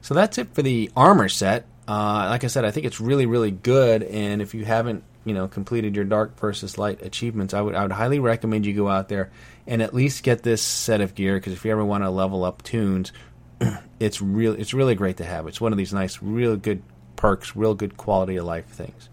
So 0.00 0.14
that's 0.14 0.38
it 0.38 0.54
for 0.54 0.62
the 0.62 0.90
armor 0.96 1.28
set. 1.28 1.66
Uh, 1.86 2.28
like 2.30 2.44
I 2.44 2.46
said, 2.46 2.64
I 2.64 2.70
think 2.70 2.86
it's 2.86 3.00
really, 3.00 3.26
really 3.26 3.50
good. 3.50 4.02
And 4.02 4.40
if 4.40 4.54
you 4.54 4.64
haven't, 4.64 5.04
you 5.24 5.34
know, 5.34 5.48
completed 5.48 5.94
your 5.94 6.06
dark 6.06 6.38
versus 6.40 6.78
light 6.78 7.02
achievements, 7.02 7.52
I 7.52 7.60
would, 7.60 7.74
I 7.74 7.82
would 7.82 7.92
highly 7.92 8.18
recommend 8.18 8.64
you 8.64 8.72
go 8.72 8.88
out 8.88 9.08
there 9.08 9.30
and 9.66 9.82
at 9.82 9.92
least 9.92 10.22
get 10.22 10.42
this 10.42 10.62
set 10.62 11.02
of 11.02 11.14
gear. 11.14 11.34
Because 11.34 11.52
if 11.52 11.64
you 11.64 11.72
ever 11.72 11.84
want 11.84 12.04
to 12.04 12.10
level 12.10 12.44
up 12.44 12.62
toons, 12.62 13.12
it's 14.00 14.20
real. 14.20 14.54
It's 14.54 14.74
really 14.74 14.94
great 14.94 15.18
to 15.18 15.24
have. 15.24 15.46
It's 15.46 15.60
one 15.60 15.72
of 15.72 15.78
these 15.78 15.92
nice, 15.92 16.22
real 16.22 16.56
good 16.56 16.82
perks, 17.16 17.54
real 17.54 17.74
good 17.74 17.96
quality 17.96 18.36
of 18.36 18.46
life 18.46 18.66
things. 18.66 19.08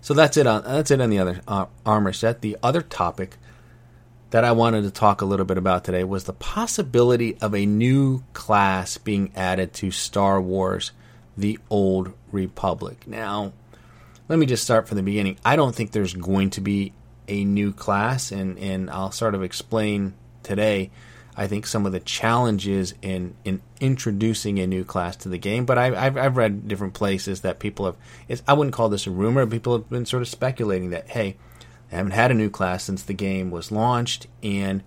So 0.00 0.14
that's 0.14 0.36
it 0.36 0.46
on 0.46 0.64
that's 0.64 0.90
it 0.90 1.00
on 1.00 1.10
the 1.10 1.18
other 1.18 1.40
uh, 1.46 1.66
armor 1.84 2.12
set. 2.12 2.40
The 2.40 2.56
other 2.62 2.82
topic 2.82 3.36
that 4.30 4.44
I 4.44 4.52
wanted 4.52 4.82
to 4.82 4.90
talk 4.90 5.20
a 5.20 5.24
little 5.24 5.44
bit 5.44 5.58
about 5.58 5.84
today 5.84 6.04
was 6.04 6.24
the 6.24 6.32
possibility 6.32 7.36
of 7.38 7.54
a 7.54 7.66
new 7.66 8.22
class 8.32 8.96
being 8.96 9.32
added 9.34 9.72
to 9.74 9.90
Star 9.90 10.40
Wars: 10.40 10.92
The 11.36 11.58
Old 11.68 12.14
Republic. 12.32 13.06
Now, 13.06 13.52
let 14.28 14.38
me 14.38 14.46
just 14.46 14.64
start 14.64 14.88
from 14.88 14.96
the 14.96 15.02
beginning. 15.02 15.38
I 15.44 15.56
don't 15.56 15.74
think 15.74 15.92
there's 15.92 16.14
going 16.14 16.50
to 16.50 16.60
be 16.60 16.92
a 17.28 17.44
new 17.44 17.72
class, 17.72 18.32
and 18.32 18.58
and 18.58 18.88
I'll 18.90 19.12
sort 19.12 19.34
of 19.34 19.42
explain 19.42 20.14
today 20.42 20.90
I 21.40 21.46
think 21.46 21.66
some 21.66 21.86
of 21.86 21.92
the 21.92 22.00
challenges 22.00 22.92
in 23.00 23.34
in 23.46 23.62
introducing 23.80 24.58
a 24.58 24.66
new 24.66 24.84
class 24.84 25.16
to 25.16 25.30
the 25.30 25.38
game. 25.38 25.64
But 25.64 25.78
I, 25.78 26.04
have 26.04 26.18
I've 26.18 26.36
read 26.36 26.68
different 26.68 26.92
places 26.92 27.40
that 27.40 27.58
people 27.58 27.86
have. 27.86 28.42
I 28.46 28.52
wouldn't 28.52 28.74
call 28.74 28.90
this 28.90 29.06
a 29.06 29.10
rumor. 29.10 29.46
People 29.46 29.72
have 29.72 29.88
been 29.88 30.04
sort 30.04 30.20
of 30.20 30.28
speculating 30.28 30.90
that 30.90 31.08
hey, 31.08 31.36
they 31.90 31.96
haven't 31.96 32.12
had 32.12 32.30
a 32.30 32.34
new 32.34 32.50
class 32.50 32.84
since 32.84 33.02
the 33.02 33.14
game 33.14 33.50
was 33.50 33.72
launched, 33.72 34.26
and 34.42 34.82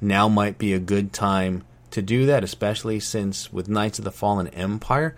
now 0.00 0.30
might 0.30 0.56
be 0.56 0.72
a 0.72 0.78
good 0.78 1.12
time 1.12 1.62
to 1.90 2.00
do 2.00 2.24
that, 2.24 2.42
especially 2.42 3.00
since 3.00 3.52
with 3.52 3.68
Knights 3.68 3.98
of 3.98 4.06
the 4.06 4.10
Fallen 4.10 4.48
Empire, 4.48 5.14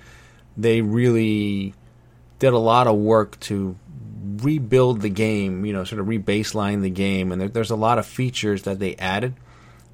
they 0.57 0.83
really 0.83 1.73
did 2.41 2.53
a 2.53 2.59
lot 2.59 2.89
of 2.89 2.97
work 2.97 3.39
to 3.41 3.77
rebuild 4.39 5.03
the 5.03 5.09
game, 5.09 5.65
you 5.65 5.73
know, 5.73 5.85
sort 5.85 6.01
of 6.01 6.09
rebaseline 6.09 6.83
the 6.83 6.91
game, 6.91 7.31
and 7.31 7.41
there, 7.41 7.49
there's 7.49 7.71
a 7.71 7.77
lot 7.77 7.99
of 8.01 8.07
features 8.07 8.63
that 8.63 8.81
they 8.81 8.97
added 8.97 9.35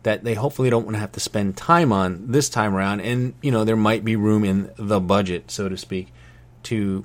that 0.06 0.22
they 0.22 0.34
hopefully 0.34 0.70
don't 0.70 0.84
want 0.84 0.94
to 0.94 1.00
have 1.00 1.10
to 1.10 1.18
spend 1.18 1.56
time 1.56 1.92
on 1.92 2.30
this 2.30 2.48
time 2.48 2.76
around, 2.76 3.00
and 3.00 3.34
you 3.42 3.50
know, 3.50 3.64
there 3.64 3.74
might 3.74 4.04
be 4.04 4.14
room 4.14 4.44
in 4.44 4.70
the 4.78 5.00
budget, 5.00 5.50
so 5.50 5.68
to 5.68 5.76
speak, 5.76 6.12
to 6.62 7.04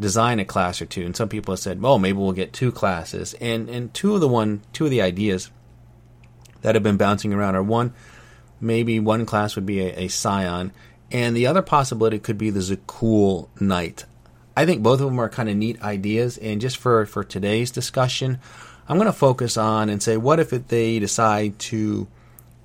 design 0.00 0.40
a 0.40 0.44
class 0.44 0.82
or 0.82 0.86
two. 0.86 1.06
And 1.06 1.14
some 1.14 1.28
people 1.28 1.52
have 1.52 1.60
said, 1.60 1.80
"Well, 1.80 2.00
maybe 2.00 2.18
we'll 2.18 2.32
get 2.32 2.52
two 2.52 2.72
classes," 2.72 3.34
and 3.34 3.68
and 3.68 3.94
two 3.94 4.16
of 4.16 4.20
the 4.20 4.26
one, 4.26 4.62
two 4.72 4.86
of 4.86 4.90
the 4.90 5.00
ideas 5.00 5.48
that 6.62 6.74
have 6.74 6.82
been 6.82 6.96
bouncing 6.96 7.32
around 7.32 7.54
are 7.54 7.62
one, 7.62 7.94
maybe 8.60 8.98
one 8.98 9.26
class 9.26 9.54
would 9.54 9.64
be 9.64 9.78
a, 9.78 10.06
a 10.06 10.08
Scion, 10.08 10.72
and 11.12 11.36
the 11.36 11.46
other 11.46 11.62
possibility 11.62 12.18
could 12.18 12.36
be 12.36 12.50
the 12.50 12.58
Zakuul 12.58 13.46
Knight. 13.60 14.06
I 14.56 14.66
think 14.66 14.82
both 14.82 15.00
of 15.00 15.06
them 15.06 15.20
are 15.20 15.28
kind 15.28 15.48
of 15.48 15.54
neat 15.54 15.80
ideas, 15.82 16.36
and 16.36 16.60
just 16.60 16.78
for, 16.78 17.06
for 17.06 17.22
today's 17.22 17.70
discussion, 17.70 18.40
I'm 18.88 18.96
going 18.96 19.06
to 19.06 19.12
focus 19.12 19.56
on 19.56 19.88
and 19.88 20.02
say, 20.02 20.16
what 20.16 20.40
if 20.40 20.52
it, 20.52 20.66
they 20.66 20.98
decide 20.98 21.56
to 21.70 22.08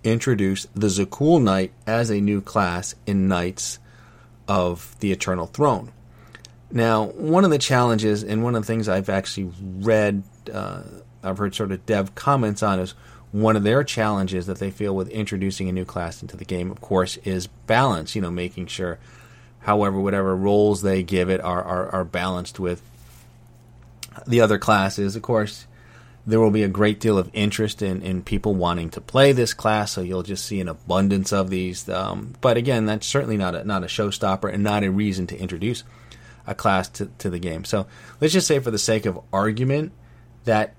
introduce 0.06 0.68
the 0.74 0.88
Zakuul 0.88 1.42
Knight 1.42 1.72
as 1.86 2.10
a 2.10 2.22
new 2.22 2.40
class 2.42 2.96
in 3.06 3.28
Knights 3.28 3.80
of 4.48 4.96
the 5.00 5.12
Eternal 5.12 5.48
Throne? 5.48 5.92
Now, 6.72 7.06
one 7.06 7.46
of 7.46 7.52
the 7.52 7.58
challenges, 7.58 8.24
and 8.24 8.44
one 8.44 8.56
of 8.56 8.64
the 8.64 8.68
things 8.68 8.90
I've 8.90 9.10
actually 9.10 9.52
read, 9.80 10.24
uh, 10.52 10.84
I've 11.24 11.38
heard 11.38 11.56
sort 11.56 11.72
of 11.72 11.86
dev 11.86 12.16
comments 12.16 12.64
on, 12.64 12.80
is 12.80 12.92
one 13.32 13.56
of 13.56 13.64
their 13.64 13.84
challenges 13.84 14.46
that 14.48 14.60
they 14.60 14.72
feel 14.72 14.96
with 14.96 15.10
introducing 15.10 15.70
a 15.70 15.72
new 15.72 15.86
class 15.86 16.22
into 16.22 16.38
the 16.38 16.46
game, 16.46 16.72
of 16.72 16.82
course, 16.82 17.18
is 17.18 17.48
balance. 17.48 18.16
You 18.16 18.22
know, 18.22 18.32
making 18.32 18.68
sure, 18.68 19.00
however, 19.60 20.00
whatever 20.00 20.36
roles 20.36 20.82
they 20.82 21.04
give 21.04 21.30
it 21.30 21.42
are, 21.42 21.64
are, 21.64 21.90
are 21.90 22.06
balanced 22.06 22.60
with 22.60 22.82
the 24.26 24.42
other 24.42 24.58
classes. 24.58 25.16
Of 25.16 25.22
course, 25.22 25.68
there 26.28 26.40
will 26.40 26.52
be 26.52 26.64
a 26.64 26.68
great 26.68 27.00
deal 27.00 27.18
of 27.18 27.30
interest 27.34 27.82
in, 27.82 28.02
in 28.02 28.24
people 28.24 28.56
wanting 28.56 28.90
to 28.92 29.02
play 29.02 29.32
this 29.32 29.54
class, 29.54 29.92
so 29.92 30.02
you'll 30.02 30.24
just 30.24 30.46
see 30.46 30.60
an 30.60 30.68
abundance 30.68 31.32
of 31.32 31.50
these. 31.50 31.88
Um, 31.88 32.34
but 32.42 32.58
again, 32.58 32.86
that's 32.86 33.06
certainly 33.06 33.38
not 33.38 33.54
a, 33.54 33.64
not 33.64 33.84
a 33.84 33.88
showstopper 33.88 34.52
and 34.52 34.64
not 34.64 34.84
a 34.84 34.90
reason 34.90 35.28
to 35.28 35.38
introduce 35.38 35.84
a 36.48 36.56
class 36.56 36.90
to, 36.90 37.08
to 37.20 37.30
the 37.30 37.40
game. 37.40 37.64
So 37.64 37.86
let's 38.20 38.34
just 38.34 38.48
say, 38.48 38.60
for 38.60 38.72
the 38.72 38.80
sake 38.80 39.06
of 39.06 39.20
argument, 39.32 39.92
that 40.46 40.74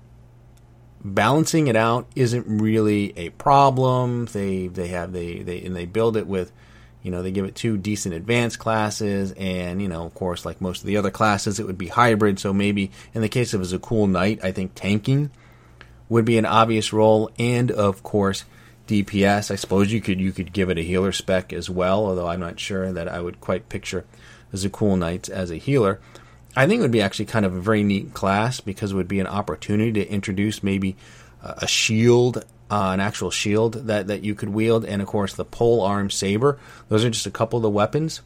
balancing 1.03 1.67
it 1.67 1.75
out 1.75 2.07
isn't 2.15 2.45
really 2.61 3.17
a 3.17 3.29
problem. 3.29 4.25
They 4.25 4.67
they 4.67 4.87
have 4.89 5.13
they 5.13 5.39
they 5.39 5.63
and 5.63 5.75
they 5.75 5.85
build 5.85 6.17
it 6.17 6.27
with, 6.27 6.51
you 7.07 7.11
know, 7.11 7.21
they 7.21 7.31
give 7.31 7.45
it 7.45 7.55
two 7.55 7.77
decent 7.77 8.13
advanced 8.13 8.59
classes, 8.59 9.31
and 9.37 9.81
you 9.81 9.87
know, 9.87 10.03
of 10.03 10.13
course, 10.13 10.45
like 10.45 10.59
most 10.59 10.81
of 10.81 10.87
the 10.87 10.97
other 10.97 11.09
classes, 11.09 11.57
it 11.57 11.65
would 11.65 11.77
be 11.77 11.87
hybrid. 11.87 12.37
So 12.37 12.51
maybe 12.51 12.91
in 13.13 13.21
the 13.21 13.29
case 13.29 13.53
of 13.53 13.61
a 13.61 13.63
Zakuul 13.63 14.09
Knight, 14.09 14.43
I 14.43 14.51
think 14.51 14.73
tanking 14.75 15.31
would 16.09 16.25
be 16.25 16.37
an 16.37 16.45
obvious 16.45 16.91
role, 16.91 17.31
and 17.39 17.71
of 17.71 18.03
course. 18.03 18.43
DPS. 18.87 19.51
I 19.51 19.55
suppose 19.55 19.91
you 19.91 19.99
could 19.99 20.21
you 20.21 20.31
could 20.31 20.53
give 20.53 20.69
it 20.69 20.77
a 20.77 20.81
healer 20.81 21.11
spec 21.11 21.51
as 21.51 21.69
well, 21.69 22.05
although 22.05 22.29
I'm 22.29 22.39
not 22.39 22.57
sure 22.57 22.93
that 22.93 23.09
I 23.09 23.19
would 23.19 23.41
quite 23.41 23.67
picture 23.67 24.05
the 24.49 24.57
Zakuul 24.57 24.97
Knights 24.97 25.27
as 25.27 25.51
a 25.51 25.57
healer. 25.57 25.99
I 26.55 26.67
think 26.67 26.79
it 26.79 26.83
would 26.83 26.91
be 26.91 27.01
actually 27.01 27.25
kind 27.25 27.45
of 27.45 27.53
a 27.53 27.59
very 27.59 27.83
neat 27.83 28.13
class 28.13 28.61
because 28.61 28.93
it 28.93 28.95
would 28.95 29.09
be 29.09 29.19
an 29.19 29.27
opportunity 29.27 29.91
to 29.91 30.09
introduce 30.09 30.63
maybe 30.63 30.95
a 31.43 31.67
shield, 31.67 32.45
uh, 32.69 32.91
an 32.93 32.99
actual 32.99 33.31
shield 33.31 33.73
that, 33.87 34.07
that 34.07 34.23
you 34.23 34.35
could 34.35 34.49
wield, 34.49 34.85
and 34.85 35.01
of 35.01 35.07
course 35.07 35.33
the 35.33 35.45
pole 35.45 35.81
arm 35.81 36.09
saber. 36.09 36.59
Those 36.89 37.05
are 37.05 37.09
just 37.09 37.25
a 37.25 37.31
couple 37.31 37.57
of 37.57 37.63
the 37.63 37.69
weapons 37.69 38.21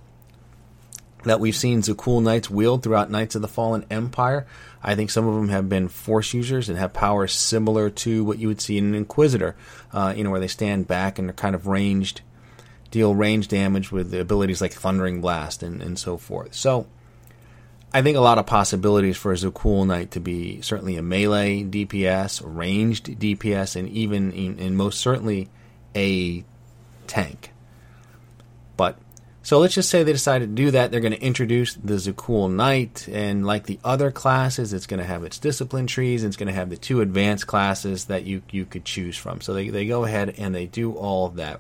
that 1.24 1.39
we've 1.39 1.56
seen 1.56 1.82
Zakuul 1.82 2.24
Knights 2.24 2.50
wield 2.50 2.84
throughout 2.84 3.12
Knights 3.12 3.36
of 3.36 3.42
the 3.42 3.48
Fallen 3.48 3.86
Empire. 3.89 4.48
I 4.84 4.96
think 4.96 5.12
some 5.12 5.28
of 5.28 5.36
them 5.36 5.50
have 5.50 5.70
been 5.70 5.88
force 5.88 6.34
users 6.34 6.68
and 6.68 6.78
have 6.78 6.94
powers 6.94 7.34
similar 7.34 7.89
to 7.92 8.24
what 8.24 8.39
you 8.39 8.48
would 8.48 8.62
see 8.62 8.78
in 8.78 8.86
an 8.86 8.96
Inquisitor, 8.96 9.56
uh, 9.94 10.13
you 10.16 10.24
know, 10.24 10.32
where 10.32 10.39
they 10.39 10.48
stand 10.48 10.88
back 10.88 11.20
and 11.20 11.30
are 11.30 11.34
kind 11.34 11.54
of 11.54 11.68
ranged, 11.68 12.22
deal 12.89 13.13
range 13.13 13.48
damage 13.48 13.92
with 13.92 14.13
abilities 14.13 14.62
like 14.62 14.74
Thundering 14.74 15.22
Blast 15.22 15.62
and, 15.62 15.82
and 15.82 16.00
so 16.00 16.18
forth. 16.18 16.56
So, 16.56 16.88
I 17.94 18.02
think 18.02 18.16
a 18.16 18.22
lot 18.22 18.38
of 18.38 18.46
possibilities 18.46 19.18
for 19.18 19.34
a 19.34 19.36
Zakuul 19.36 19.86
Knight 19.86 20.12
to 20.12 20.22
be 20.22 20.62
certainly 20.62 20.96
a 20.96 21.02
melee 21.02 21.64
DPS, 21.64 22.42
ranged 22.44 23.08
DPS, 23.20 23.76
and 23.76 23.90
even 23.90 24.32
in, 24.32 24.60
and 24.60 24.78
most 24.78 25.00
certainly 25.00 25.50
a 25.94 26.46
tank. 27.08 27.52
But 28.78 28.98
so 29.44 29.60
let's 29.60 29.74
just 29.74 29.90
say 29.90 30.04
they 30.04 30.14
decided 30.14 30.56
to 30.56 30.64
do 30.64 30.72
that. 30.72 30.92
They're 30.92 31.02
going 31.02 31.12
to 31.12 31.22
introduce 31.22 31.74
the 31.74 31.96
Zakuul 31.96 32.50
Knight, 32.50 33.10
and 33.12 33.46
like 33.46 33.66
the 33.66 33.80
other 33.84 34.10
classes, 34.10 34.72
it's 34.72 34.88
going 34.88 35.00
to 35.02 35.06
have 35.06 35.26
its 35.26 35.38
discipline 35.38 35.88
trees, 35.88 36.24
and 36.24 36.30
it's 36.30 36.38
going 36.38 36.48
to 36.48 36.54
have 36.54 36.70
the 36.70 36.78
two 36.78 37.02
advanced 37.02 37.46
classes 37.46 38.06
that 38.06 38.24
you 38.24 38.42
you 38.52 38.66
could 38.66 38.86
choose 38.86 39.18
from. 39.18 39.42
So 39.42 39.54
they 39.54 39.70
they 39.70 39.86
go 39.86 40.06
ahead 40.06 40.36
and 40.38 40.56
they 40.56 40.66
do 40.66 40.94
all 40.94 41.26
of 41.26 41.36
that. 41.36 41.60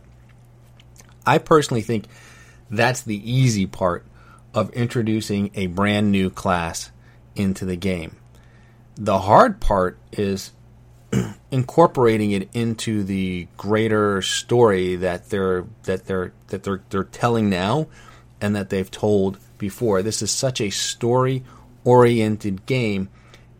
I 1.25 1.39
personally 1.39 1.81
think 1.81 2.05
that's 2.69 3.01
the 3.01 3.29
easy 3.29 3.67
part 3.67 4.05
of 4.53 4.69
introducing 4.71 5.51
a 5.55 5.67
brand 5.67 6.11
new 6.11 6.29
class 6.29 6.91
into 7.35 7.65
the 7.65 7.75
game. 7.75 8.17
The 8.95 9.19
hard 9.19 9.59
part 9.59 9.97
is 10.11 10.51
incorporating 11.51 12.31
it 12.31 12.49
into 12.53 13.03
the 13.03 13.47
greater 13.57 14.21
story 14.21 14.95
that 14.97 15.29
they're 15.29 15.65
that 15.83 16.05
they're 16.05 16.33
that 16.47 16.63
they're 16.63 16.81
they're 16.89 17.03
telling 17.03 17.49
now 17.49 17.87
and 18.39 18.55
that 18.55 18.69
they've 18.69 18.91
told 18.91 19.37
before. 19.57 20.01
This 20.01 20.21
is 20.21 20.31
such 20.31 20.59
a 20.61 20.69
story 20.69 21.43
oriented 21.83 22.65
game 22.65 23.09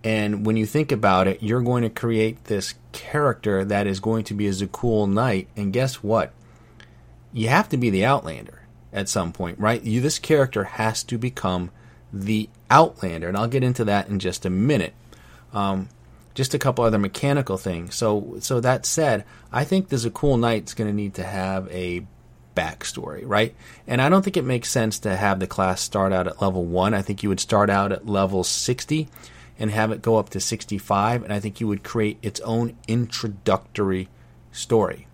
and 0.04 0.46
when 0.46 0.58
you 0.58 0.66
think 0.66 0.92
about 0.92 1.28
it, 1.28 1.44
you're 1.44 1.62
going 1.62 1.84
to 1.84 1.90
create 1.90 2.46
this 2.46 2.74
character 2.92 3.64
that 3.66 3.86
is 3.86 4.00
going 4.00 4.24
to 4.26 4.34
be 4.34 4.48
a 4.48 4.52
Zakuul 4.52 5.12
Knight 5.12 5.48
and 5.56 5.72
guess 5.72 6.04
what? 6.04 6.34
You 7.34 7.50
have 7.50 7.70
to 7.70 7.78
be 7.78 7.90
the 7.90 8.06
Outlander 8.06 8.61
at 8.94 9.10
some 9.10 9.32
point, 9.32 9.60
right? 9.60 9.82
You, 9.84 10.02
this 10.02 10.20
character 10.20 10.64
has 10.64 11.04
to 11.04 11.18
become 11.18 11.72
the 12.12 12.50
Outlander, 12.70 13.28
and 13.28 13.38
I'll 13.38 13.48
get 13.48 13.64
into 13.64 13.86
that 13.86 14.10
in 14.10 14.20
just 14.20 14.46
a 14.46 14.50
minute. 14.50 14.94
Um, 15.54 15.90
just 16.34 16.54
a 16.54 16.60
couple 16.60 16.86
other 16.86 16.98
mechanical 16.98 17.58
things. 17.58 17.96
So, 17.96 18.38
so 18.40 18.60
that 18.62 18.86
said, 18.86 19.26
I 19.52 19.66
think 19.66 19.90
the 19.90 19.98
Zakuul 19.98 20.40
Knight's 20.40 20.74
going 20.74 20.90
to 20.90 20.96
need 20.96 21.14
to 21.16 21.24
have 21.24 21.68
a 21.72 22.06
backstory, 22.56 23.24
right? 23.26 23.56
And 23.86 24.02
I 24.02 24.10
don't 24.10 24.24
think 24.24 24.38
it 24.38 24.46
makes 24.46 24.70
sense 24.70 25.00
to 25.00 25.16
have 25.16 25.40
the 25.40 25.48
class 25.48 25.82
start 25.82 26.14
out 26.14 26.28
at 26.28 26.42
level 26.42 26.66
one. 26.66 26.94
I 26.94 27.02
think 27.02 27.24
you 27.24 27.30
would 27.30 27.40
start 27.40 27.70
out 27.70 27.92
at 27.92 28.08
level 28.08 28.44
sixty 28.44 29.10
and 29.60 29.72
have 29.72 29.92
it 29.92 30.02
go 30.02 30.18
up 30.18 30.30
to 30.30 30.40
sixty-five, 30.40 31.24
and 31.24 31.32
I 31.32 31.40
think 31.40 31.60
you 31.60 31.68
would 31.68 31.84
create 31.84 32.18
its 32.22 32.40
own 32.42 32.78
introductory 32.88 34.10
story. 34.52 35.08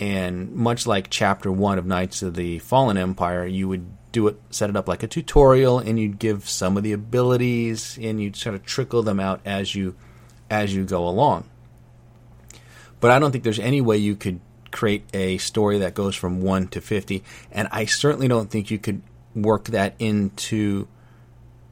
And 0.00 0.52
much 0.52 0.86
like 0.86 1.10
chapter 1.10 1.52
one 1.52 1.78
of 1.78 1.86
Knights 1.86 2.22
of 2.22 2.34
the 2.34 2.58
Fallen 2.58 2.96
Empire, 2.96 3.46
you 3.46 3.68
would 3.68 3.86
do 4.10 4.26
it, 4.26 4.40
set 4.50 4.68
it 4.68 4.76
up 4.76 4.88
like 4.88 5.02
a 5.02 5.08
tutorial, 5.08 5.78
and 5.78 5.98
you'd 5.98 6.18
give 6.18 6.48
some 6.48 6.76
of 6.76 6.82
the 6.82 6.92
abilities, 6.92 7.98
and 8.00 8.20
you'd 8.20 8.36
sort 8.36 8.54
of 8.54 8.64
trickle 8.64 9.02
them 9.02 9.20
out 9.20 9.40
as 9.44 9.74
you 9.74 9.94
as 10.50 10.74
you 10.74 10.84
go 10.84 11.08
along. 11.08 11.48
But 13.00 13.10
I 13.10 13.18
don't 13.18 13.32
think 13.32 13.44
there's 13.44 13.58
any 13.58 13.80
way 13.80 13.96
you 13.96 14.16
could 14.16 14.40
create 14.70 15.04
a 15.14 15.38
story 15.38 15.78
that 15.78 15.94
goes 15.94 16.14
from 16.16 16.42
one 16.42 16.68
to 16.68 16.80
fifty, 16.80 17.22
and 17.50 17.68
I 17.70 17.84
certainly 17.84 18.28
don't 18.28 18.50
think 18.50 18.70
you 18.70 18.78
could 18.78 19.02
work 19.34 19.66
that 19.66 19.94
into 19.98 20.88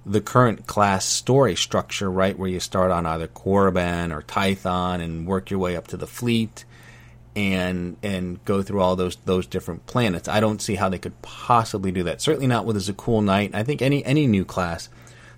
the 0.07 0.21
current 0.21 0.67
class 0.67 1.05
story 1.05 1.55
structure, 1.55 2.11
right, 2.11 2.39
where 2.39 2.49
you 2.49 2.59
start 2.59 2.91
on 2.91 3.07
either 3.07 3.29
Korriban 3.29 4.15
or 4.15 4.23
Tython 4.23 5.03
and 5.03 5.27
work 5.27 5.51
your 5.51 5.61
way 5.61 5.77
up 5.77 5.89
to 5.89 5.97
the 5.97 6.07
fleet 6.07 6.65
and 7.37 7.97
and 8.03 8.45
go 8.45 8.63
through 8.63 8.81
all 8.81 8.97
those 8.97 9.17
those 9.25 9.47
different 9.47 9.87
planets. 9.87 10.29
I 10.29 10.41
don't 10.41 10.61
see 10.61 10.75
how 10.75 10.89
they 10.89 10.99
could 10.99 11.21
possibly 11.23 11.93
do 11.93 12.03
that. 12.05 12.21
Certainly 12.21 12.49
not 12.49 12.65
with 12.65 12.77
a 12.77 12.81
Zakuul 12.81 13.25
Knight. 13.25 13.55
I 13.55 13.63
think 13.63 13.83
any 13.83 14.05
any 14.05 14.27
new 14.27 14.45
class 14.45 14.89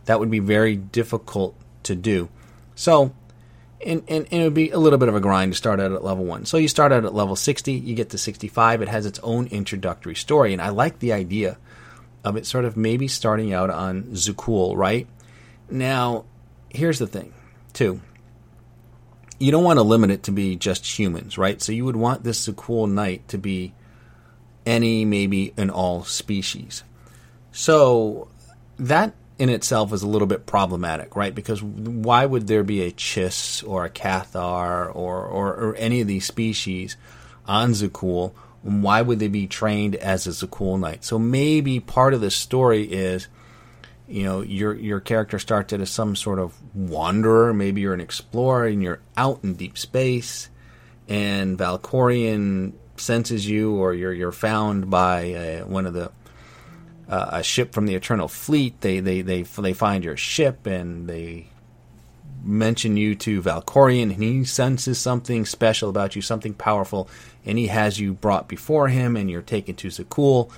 that 0.06 0.18
would 0.18 0.30
be 0.30 0.38
very 0.38 0.76
difficult 0.76 1.54
to 1.84 1.94
do. 1.94 2.28
So 2.74 3.12
and, 3.84 4.04
and, 4.06 4.28
and, 4.30 4.42
it 4.42 4.44
would 4.44 4.54
be 4.54 4.70
a 4.70 4.78
little 4.78 4.98
bit 4.98 5.08
of 5.08 5.16
a 5.16 5.20
grind 5.20 5.52
to 5.52 5.58
start 5.58 5.80
out 5.80 5.90
at 5.90 6.04
level 6.04 6.24
1. 6.24 6.46
So 6.46 6.56
you 6.56 6.68
start 6.68 6.92
out 6.92 7.04
at 7.04 7.14
level 7.14 7.34
60, 7.34 7.72
you 7.72 7.96
get 7.96 8.10
to 8.10 8.18
65, 8.18 8.80
it 8.80 8.88
has 8.88 9.06
its 9.06 9.18
own 9.24 9.48
introductory 9.48 10.14
story, 10.14 10.52
and 10.52 10.62
I 10.62 10.68
like 10.68 11.00
the 11.00 11.12
idea 11.12 11.58
of 12.22 12.36
it 12.36 12.46
sort 12.46 12.64
of 12.64 12.76
maybe 12.76 13.08
starting 13.08 13.52
out 13.52 13.70
on 13.70 14.04
Zakuul, 14.12 14.76
right? 14.76 15.08
Now, 15.68 16.26
here's 16.68 17.00
the 17.00 17.08
thing, 17.08 17.34
too 17.72 18.00
you 19.42 19.50
don't 19.50 19.64
want 19.64 19.78
to 19.78 19.82
limit 19.82 20.10
it 20.10 20.22
to 20.24 20.30
be 20.30 20.54
just 20.54 20.86
humans, 20.86 21.36
right? 21.36 21.60
So 21.60 21.72
you 21.72 21.84
would 21.84 21.96
want 21.96 22.22
this 22.22 22.48
Zakuul 22.48 22.88
Knight 22.88 23.26
to 23.28 23.38
be 23.38 23.74
any, 24.64 25.04
maybe, 25.04 25.52
and 25.56 25.68
all 25.68 26.04
species. 26.04 26.84
So 27.50 28.28
that 28.78 29.14
in 29.40 29.48
itself 29.48 29.92
is 29.92 30.04
a 30.04 30.06
little 30.06 30.28
bit 30.28 30.46
problematic, 30.46 31.16
right? 31.16 31.34
Because 31.34 31.60
why 31.60 32.24
would 32.24 32.46
there 32.46 32.62
be 32.62 32.82
a 32.82 32.92
Chiss 32.92 33.68
or 33.68 33.84
a 33.84 33.90
Cathar 33.90 34.94
or, 34.94 35.24
or, 35.24 35.54
or 35.54 35.74
any 35.74 36.00
of 36.00 36.06
these 36.06 36.24
species 36.24 36.96
on 37.44 37.72
Zakuul? 37.72 38.32
Why 38.62 39.02
would 39.02 39.18
they 39.18 39.26
be 39.26 39.48
trained 39.48 39.96
as 39.96 40.28
a 40.28 40.30
Zakuul 40.30 40.78
Knight? 40.78 41.02
So 41.02 41.18
maybe 41.18 41.80
part 41.80 42.14
of 42.14 42.20
the 42.20 42.30
story 42.30 42.84
is, 42.84 43.26
you 44.12 44.24
know, 44.24 44.42
your 44.42 44.74
your 44.74 45.00
character 45.00 45.38
starts 45.38 45.72
as 45.72 45.88
some 45.90 46.14
sort 46.14 46.38
of 46.38 46.54
wanderer. 46.74 47.54
Maybe 47.54 47.80
you're 47.80 47.94
an 47.94 48.00
explorer 48.00 48.66
and 48.66 48.82
you're 48.82 49.00
out 49.16 49.42
in 49.42 49.54
deep 49.54 49.78
space, 49.78 50.50
and 51.08 51.58
Valkorion 51.58 52.74
senses 52.98 53.48
you, 53.48 53.74
or 53.74 53.94
you're 53.94 54.12
you're 54.12 54.30
found 54.30 54.90
by 54.90 55.32
uh, 55.32 55.64
one 55.64 55.86
of 55.86 55.94
the 55.94 56.12
uh, 57.08 57.30
a 57.32 57.42
ship 57.42 57.72
from 57.72 57.86
the 57.86 57.94
Eternal 57.94 58.28
Fleet. 58.28 58.78
They 58.82 59.00
they 59.00 59.22
they 59.22 59.42
they 59.42 59.72
find 59.72 60.04
your 60.04 60.18
ship 60.18 60.66
and 60.66 61.08
they 61.08 61.48
mention 62.44 62.98
you 62.98 63.14
to 63.14 63.40
Valkorion, 63.40 64.12
and 64.12 64.22
he 64.22 64.44
senses 64.44 64.98
something 64.98 65.46
special 65.46 65.88
about 65.88 66.16
you, 66.16 66.20
something 66.20 66.52
powerful, 66.52 67.08
and 67.46 67.56
he 67.56 67.68
has 67.68 67.98
you 67.98 68.12
brought 68.12 68.46
before 68.46 68.88
him, 68.88 69.16
and 69.16 69.30
you're 69.30 69.40
taken 69.40 69.74
to 69.76 69.88
Zakuul, 69.88 70.50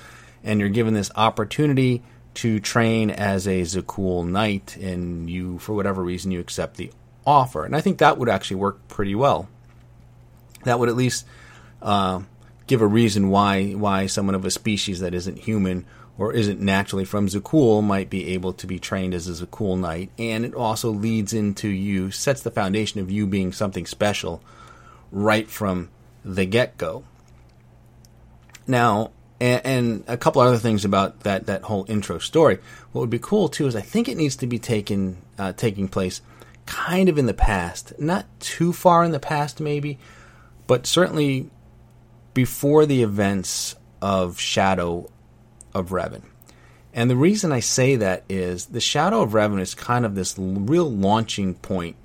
and 0.43 0.59
you're 0.59 0.71
given 0.71 0.95
this 0.95 1.13
opportunity 1.15 2.03
to 2.35 2.61
train 2.61 3.11
as 3.11 3.47
a 3.47 3.63
Zakuul 3.63 4.27
knight, 4.27 4.77
and 4.77 5.31
you, 5.31 5.59
for 5.59 5.73
whatever 5.75 6.03
reason, 6.03 6.31
you 6.31 6.41
accept 6.41 6.77
the 6.77 6.91
offer. 7.27 7.65
And 7.65 7.75
I 7.75 7.81
think 7.81 7.99
that 7.99 8.19
would 8.19 8.29
actually 8.29 8.57
work 8.57 8.87
pretty 8.89 9.15
well. 9.15 9.49
That 10.65 10.79
would 10.79 10.89
at 10.89 10.97
least 10.97 11.27
uh, 11.83 12.23
give 12.67 12.83
a 12.83 12.87
reason 12.87 13.31
why 13.31 13.73
why 13.73 14.07
someone 14.07 14.35
of 14.35 14.45
a 14.45 14.51
species 14.51 15.01
that 15.01 15.15
isn't 15.15 15.41
human 15.41 15.87
or 16.17 16.33
isn't 16.33 16.61
naturally 16.61 17.05
from 17.05 17.29
Zakuul 17.29 17.83
might 17.83 18.09
be 18.09 18.29
able 18.35 18.53
to 18.53 18.67
be 18.67 18.79
trained 18.79 19.15
as 19.15 19.29
a 19.29 19.47
Zakuul 19.47 19.79
knight, 19.79 20.11
and 20.19 20.45
it 20.45 20.55
also 20.55 20.91
leads 20.91 21.33
into 21.33 21.69
you, 21.69 22.11
sets 22.11 22.43
the 22.43 22.51
foundation 22.51 23.01
of 23.01 23.11
you 23.11 23.27
being 23.27 23.53
something 23.53 23.87
special 23.87 24.43
right 25.11 25.49
from 25.49 25.91
the 26.25 26.47
get 26.47 26.79
go. 26.79 27.05
Now, 28.67 29.11
and, 29.41 29.61
and, 29.65 30.05
a 30.07 30.17
couple 30.17 30.41
other 30.41 30.59
things 30.59 30.85
about 30.85 31.21
that 31.21 31.47
that 31.47 31.63
whole 31.63 31.85
intro 31.89 32.19
story. 32.19 32.59
What 32.93 33.01
would 33.01 33.11
be 33.11 33.19
cool 33.19 33.49
too 33.49 33.67
is 33.67 33.75
I 33.75 33.81
think 33.81 34.09
it 34.09 34.17
needs 34.17 34.37
to 34.37 34.47
be 34.47 34.59
taken 34.59 35.19
uh, 35.39 35.53
taking 35.53 35.89
place 35.89 36.21
kind 36.67 37.09
of 37.09 37.19
in 37.19 37.27
the 37.27 37.35
past, 37.35 37.93
not 37.99 38.27
too 38.41 38.73
far 38.73 39.05
in 39.05 39.11
the 39.11 39.21
past 39.21 39.61
maybe, 39.61 39.99
but 40.67 40.87
certainly 40.87 41.51
before 42.33 42.87
the 42.87 43.03
events 43.03 43.77
of 44.01 44.39
Shadow 44.39 45.11
of 45.73 45.91
Revan. 45.91 46.23
And 46.93 47.11
the 47.11 47.17
reason 47.17 47.51
I 47.53 47.61
say 47.61 47.97
that 47.97 48.23
is 48.29 48.67
the 48.67 48.81
Shadow 48.81 49.23
of 49.23 49.33
Revan 49.33 49.61
is 49.61 49.75
kind 49.75 50.07
of 50.07 50.15
this 50.15 50.37
real 50.39 50.91
launching 50.91 51.55
point 51.55 51.97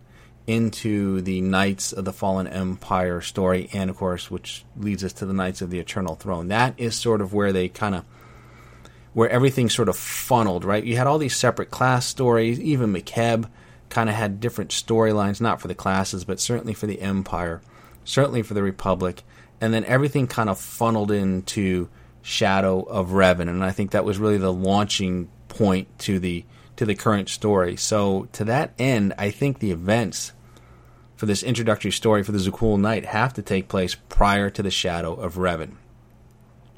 into 0.49 1.21
the 1.21 1.41
Knights 1.41 1.93
of 1.93 2.05
the 2.05 2.11
Fallen 2.11 2.47
Empire 2.47 3.21
story, 3.21 3.69
and 3.71 3.87
of 3.91 3.97
course, 3.97 4.31
which 4.31 4.65
leads 4.75 5.03
us 5.03 5.13
to 5.13 5.27
the 5.27 5.33
Knights 5.33 5.61
of 5.61 5.69
the 5.69 5.77
Eternal 5.77 6.15
Throne. 6.15 6.47
That 6.47 6.73
is 6.77 6.95
sort 6.95 7.21
of 7.21 7.35
where 7.35 7.53
they 7.53 7.69
kind 7.69 7.93
of, 7.93 8.03
where 9.13 9.29
everything 9.29 9.69
sort 9.69 9.89
of 9.89 9.95
funneled, 9.95 10.65
right? 10.65 10.83
You 10.83 10.97
had 10.97 11.05
all 11.05 11.19
these 11.19 11.35
separate 11.35 11.69
class 11.69 12.07
stories. 12.07 12.59
Even 12.59 12.91
Makeb 12.91 13.47
kind 13.89 14.09
of 14.09 14.15
had 14.15 14.39
different 14.39 14.71
storylines, 14.71 15.39
not 15.39 15.61
for 15.61 15.67
the 15.67 15.75
classes, 15.75 16.25
but 16.25 16.39
certainly 16.39 16.73
for 16.73 16.87
the 16.87 16.99
Empire, 16.99 17.61
certainly 18.03 18.41
for 18.41 18.55
the 18.55 18.63
Republic, 18.63 19.21
and 19.61 19.71
then 19.71 19.85
everything 19.85 20.25
kind 20.25 20.49
of 20.49 20.59
funneled 20.59 21.11
into 21.11 21.89
Shadow 22.23 22.81
of 22.81 23.09
Revan, 23.09 23.49
and 23.49 23.63
I 23.63 23.69
think 23.69 23.91
that 23.91 24.03
was 24.03 24.17
really 24.17 24.39
the 24.39 24.51
launching 24.51 25.29
point 25.47 25.87
to 25.99 26.17
the 26.17 26.43
to 26.77 26.85
the 26.85 26.95
current 26.95 27.29
story. 27.29 27.75
So 27.75 28.27
to 28.31 28.45
that 28.45 28.73
end, 28.79 29.13
I 29.17 29.29
think 29.29 29.59
the 29.59 29.71
events 29.71 30.31
for 31.19 31.25
this 31.25 31.43
introductory 31.43 31.91
story 31.91 32.23
for 32.23 32.31
the 32.31 32.37
Zakuul 32.37 32.79
Knight 32.79 33.03
have 33.03 33.33
to 33.33 33.41
take 33.41 33.67
place 33.67 33.93
prior 33.93 34.49
to 34.51 34.63
the 34.63 34.71
Shadow 34.71 35.15
of 35.15 35.35
Revan. 35.35 35.73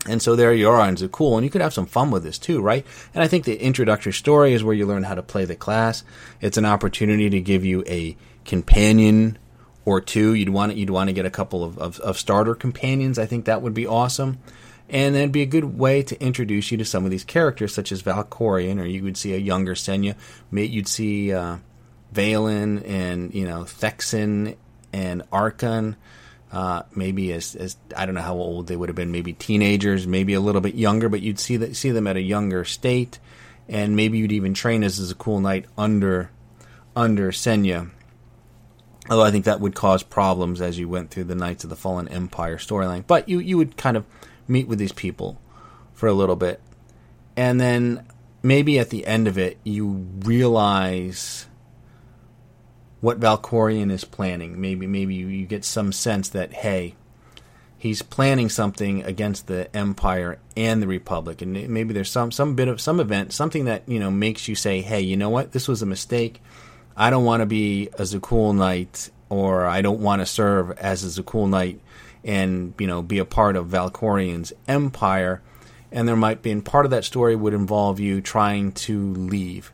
And 0.08 0.20
so 0.20 0.36
there 0.36 0.52
you 0.52 0.68
are 0.68 0.82
on 0.82 0.96
Zakuul, 0.96 1.36
and 1.36 1.44
you 1.44 1.52
could 1.52 1.62
have 1.62 1.76
some 1.76 1.86
fun 1.86 2.10
with 2.10 2.24
this 2.24 2.40
too, 2.40 2.60
right? 2.60 2.84
And 3.14 3.24
I 3.24 3.28
think 3.28 3.46
the 3.46 3.62
introductory 3.62 4.14
story 4.14 4.54
is 4.54 4.64
where 4.64 4.74
you 4.74 4.88
learn 4.88 5.04
how 5.04 5.14
to 5.14 5.22
play 5.22 5.46
the 5.46 5.56
class. 5.56 6.04
It's 6.42 6.58
an 6.58 6.66
opportunity 6.66 7.30
to 7.30 7.40
give 7.40 7.64
you 7.64 7.84
a 7.86 8.18
companion 8.44 9.38
or 9.86 10.02
two. 10.02 10.34
You'd 10.34 10.50
want 10.50 10.72
to, 10.72 10.78
you'd 10.80 10.90
want 10.90 11.10
to 11.10 11.14
get 11.14 11.28
a 11.28 11.30
couple 11.30 11.64
of, 11.64 11.78
of, 11.78 12.00
of 12.00 12.18
starter 12.18 12.56
companions. 12.56 13.20
I 13.20 13.28
think 13.28 13.46
that 13.46 13.62
would 13.62 13.76
be 13.76 13.86
awesome. 13.86 14.40
And 14.90 15.14
then 15.14 15.22
it'd 15.22 15.32
be 15.32 15.44
a 15.44 15.46
good 15.46 15.78
way 15.78 16.02
to 16.02 16.20
introduce 16.20 16.72
you 16.72 16.80
to 16.80 16.86
some 16.86 17.06
of 17.06 17.12
these 17.12 17.24
characters, 17.24 17.76
such 17.76 17.92
as 17.92 18.02
Valkorion, 18.02 18.82
or 18.82 18.86
you 18.86 19.04
would 19.04 19.18
see 19.18 19.36
a 19.36 19.38
younger 19.38 19.76
Senya. 19.76 20.16
You'd 20.52 20.88
see 20.88 21.32
uh, 21.32 21.58
Vaylin 22.14 22.88
and 22.88 23.34
you 23.34 23.46
know 23.46 23.64
Thexan 23.64 24.56
and 24.94 25.24
Arcann. 25.32 25.96
Uh, 26.52 26.84
maybe 26.94 27.32
as, 27.32 27.56
as 27.56 27.78
I 27.96 28.06
don't 28.06 28.16
know 28.16 28.22
how 28.22 28.36
old 28.36 28.68
they 28.68 28.76
would 28.76 28.90
have 28.90 28.96
been, 28.96 29.12
maybe 29.12 29.32
teenagers, 29.32 30.06
maybe 30.06 30.34
a 30.34 30.42
little 30.42 30.60
bit 30.60 30.76
younger, 30.76 31.08
but 31.08 31.22
you'd 31.22 31.40
see 31.40 31.56
that 31.58 31.78
see 31.78 31.92
them 31.92 32.08
at 32.08 32.18
a 32.18 32.22
younger 32.22 32.66
state, 32.66 33.20
and 33.70 33.96
maybe 33.96 34.18
you'd 34.18 34.34
even 34.34 34.54
train 34.54 34.84
as, 34.84 35.00
as 35.00 35.12
a 35.12 35.16
cool 35.16 35.40
knight 35.40 35.66
under 35.78 36.30
under 36.94 37.32
Senya. 37.32 37.90
Although 39.10 39.24
I 39.24 39.32
think 39.32 39.46
that 39.46 39.62
would 39.62 39.76
cause 39.76 40.04
problems 40.04 40.60
as 40.60 40.78
you 40.78 40.90
went 40.90 41.10
through 41.10 41.24
the 41.24 41.36
Knights 41.36 41.64
of 41.64 41.70
the 41.70 41.76
Fallen 41.78 42.10
Empire 42.10 42.58
storyline, 42.58 43.06
but 43.08 43.30
you 43.30 43.40
you 43.40 43.58
would 43.58 43.78
kind 43.78 43.96
of 43.96 44.06
meet 44.46 44.68
with 44.68 44.78
these 44.78 44.92
people 44.92 45.40
for 45.94 46.08
a 46.08 46.14
little 46.14 46.36
bit, 46.36 46.60
and 47.38 47.62
then 47.62 48.06
maybe 48.44 48.78
at 48.78 48.90
the 48.90 49.08
end 49.08 49.28
of 49.28 49.38
it 49.38 49.58
you 49.64 50.06
realize 50.20 51.48
what 53.02 53.20
Valkorion 53.20 53.92
is 53.92 54.06
planning. 54.06 54.62
Maybe 54.62 54.88
maybe 54.88 55.16
you, 55.16 55.28
you 55.28 55.46
get 55.46 55.66
some 55.66 55.92
sense 55.92 56.30
that 56.30 56.54
hey, 56.54 56.96
he's 57.78 58.02
planning 58.04 58.48
something 58.48 59.04
against 59.04 59.48
the 59.48 59.76
Empire 59.76 60.38
and 60.56 60.82
the 60.82 60.88
Republic, 60.88 61.42
and 61.42 61.68
maybe 61.68 61.94
there's 61.94 62.12
some 62.12 62.32
some 62.32 62.56
bit 62.56 62.68
of 62.68 62.80
some 62.80 63.00
event, 63.00 63.34
something 63.34 63.66
that 63.66 63.84
you 63.88 64.00
know 64.00 64.12
makes 64.12 64.48
you 64.48 64.56
say, 64.56 64.82
hey, 64.82 65.02
you 65.02 65.18
know 65.18 65.30
what, 65.30 65.52
this 65.52 65.68
was 65.68 65.82
a 65.82 65.88
mistake. 65.88 66.42
I 66.96 67.10
don't 67.10 67.26
want 67.26 67.42
to 67.42 67.48
be 67.48 67.88
a 67.94 68.04
Zakuul 68.04 68.56
Knight, 68.56 69.10
or 69.30 69.66
I 69.66 69.82
don't 69.82 70.02
want 70.02 70.22
to 70.22 70.26
serve 70.26 70.72
as 70.78 71.04
a 71.04 71.22
Zakuul 71.22 71.50
Knight 71.50 71.82
and 72.24 72.76
you 72.80 72.86
know 72.86 73.02
be 73.02 73.18
a 73.18 73.26
part 73.26 73.56
of 73.56 73.68
Valkorion's 73.68 74.54
empire. 74.68 75.42
And 75.94 76.08
there 76.08 76.16
might 76.16 76.42
be, 76.42 76.52
and 76.52 76.64
part 76.64 76.86
of 76.86 76.92
that 76.92 77.04
story 77.04 77.36
would 77.36 77.54
involve 77.54 78.00
you 78.00 78.22
trying 78.22 78.72
to 78.74 79.14
leave 79.14 79.74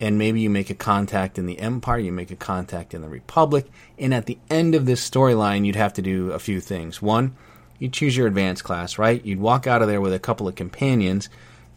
and 0.00 0.16
maybe 0.16 0.40
you 0.40 0.48
make 0.48 0.70
a 0.70 0.74
contact 0.74 1.38
in 1.38 1.44
the 1.46 1.58
Empire, 1.58 1.98
you 1.98 2.10
make 2.10 2.30
a 2.30 2.36
contact 2.36 2.94
in 2.94 3.02
the 3.02 3.08
Republic, 3.08 3.66
and 3.98 4.14
at 4.14 4.26
the 4.26 4.38
end 4.48 4.74
of 4.74 4.86
this 4.86 5.08
storyline, 5.08 5.66
you'd 5.66 5.76
have 5.76 5.92
to 5.92 6.02
do 6.02 6.32
a 6.32 6.38
few 6.38 6.60
things. 6.60 7.02
One, 7.02 7.36
you'd 7.78 7.92
choose 7.92 8.16
your 8.16 8.26
advanced 8.26 8.64
class, 8.64 8.98
right? 8.98 9.24
You'd 9.24 9.40
walk 9.40 9.66
out 9.66 9.82
of 9.82 9.88
there 9.88 10.00
with 10.00 10.14
a 10.14 10.18
couple 10.18 10.48
of 10.48 10.54
companions, 10.54 11.28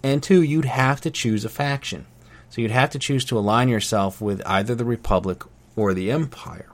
and 0.02 0.24
two, 0.24 0.42
you'd 0.42 0.66
have 0.66 1.02
to 1.02 1.12
choose 1.12 1.44
a 1.44 1.50
faction. 1.50 2.06
So 2.50 2.62
you'd 2.62 2.72
have 2.72 2.92
to 2.92 3.00
choose 3.00 3.26
to 3.26 3.38
align 3.38 3.68
yourself 3.68 4.22
with 4.22 4.42
either 4.46 4.76
the 4.76 4.86
Republic 4.86 5.44
or 5.76 5.94
the 5.94 6.12
Empire. 6.12 6.70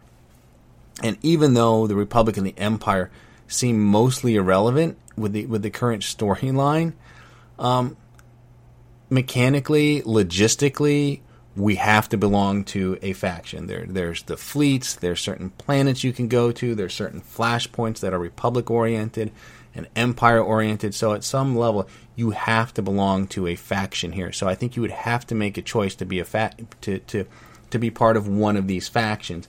And 1.01 1.17
even 1.21 1.53
though 1.53 1.87
the 1.87 1.95
Republic 1.95 2.37
and 2.37 2.45
the 2.45 2.57
Empire 2.57 3.09
seem 3.47 3.79
mostly 3.81 4.35
irrelevant 4.35 4.97
with 5.15 5.31
the 5.31 5.45
with 5.45 5.61
the 5.61 5.69
current 5.69 6.03
storyline, 6.03 6.93
um, 7.57 7.95
mechanically, 9.09 10.01
logistically, 10.01 11.21
we 11.59 11.75
have 11.75 12.07
to 12.09 12.17
belong 12.17 12.63
to 12.63 12.97
a 13.01 13.13
faction. 13.13 13.67
There, 13.67 13.85
there's 13.85 14.23
the 14.23 14.37
fleets. 14.37 14.95
There's 14.95 15.19
certain 15.19 15.49
planets 15.51 16.03
you 16.03 16.13
can 16.13 16.29
go 16.29 16.51
to. 16.53 16.73
There's 16.73 16.93
certain 16.93 17.21
flashpoints 17.21 17.99
that 17.99 18.13
are 18.13 18.19
republic 18.19 18.71
oriented 18.71 19.31
and 19.75 19.87
empire 19.95 20.41
oriented. 20.41 20.95
So 20.95 21.13
at 21.13 21.23
some 21.23 21.57
level, 21.57 21.87
you 22.15 22.31
have 22.31 22.73
to 22.75 22.81
belong 22.81 23.27
to 23.27 23.45
a 23.45 23.55
faction 23.55 24.13
here. 24.13 24.31
So 24.31 24.47
I 24.47 24.55
think 24.55 24.75
you 24.75 24.81
would 24.81 24.91
have 24.91 25.27
to 25.27 25.35
make 25.35 25.57
a 25.57 25.61
choice 25.61 25.95
to 25.95 26.05
be 26.05 26.19
a 26.19 26.25
fa- 26.25 26.53
to 26.81 26.99
to 26.99 27.25
to 27.71 27.77
be 27.77 27.91
part 27.91 28.17
of 28.17 28.27
one 28.27 28.57
of 28.57 28.67
these 28.67 28.87
factions. 28.87 29.47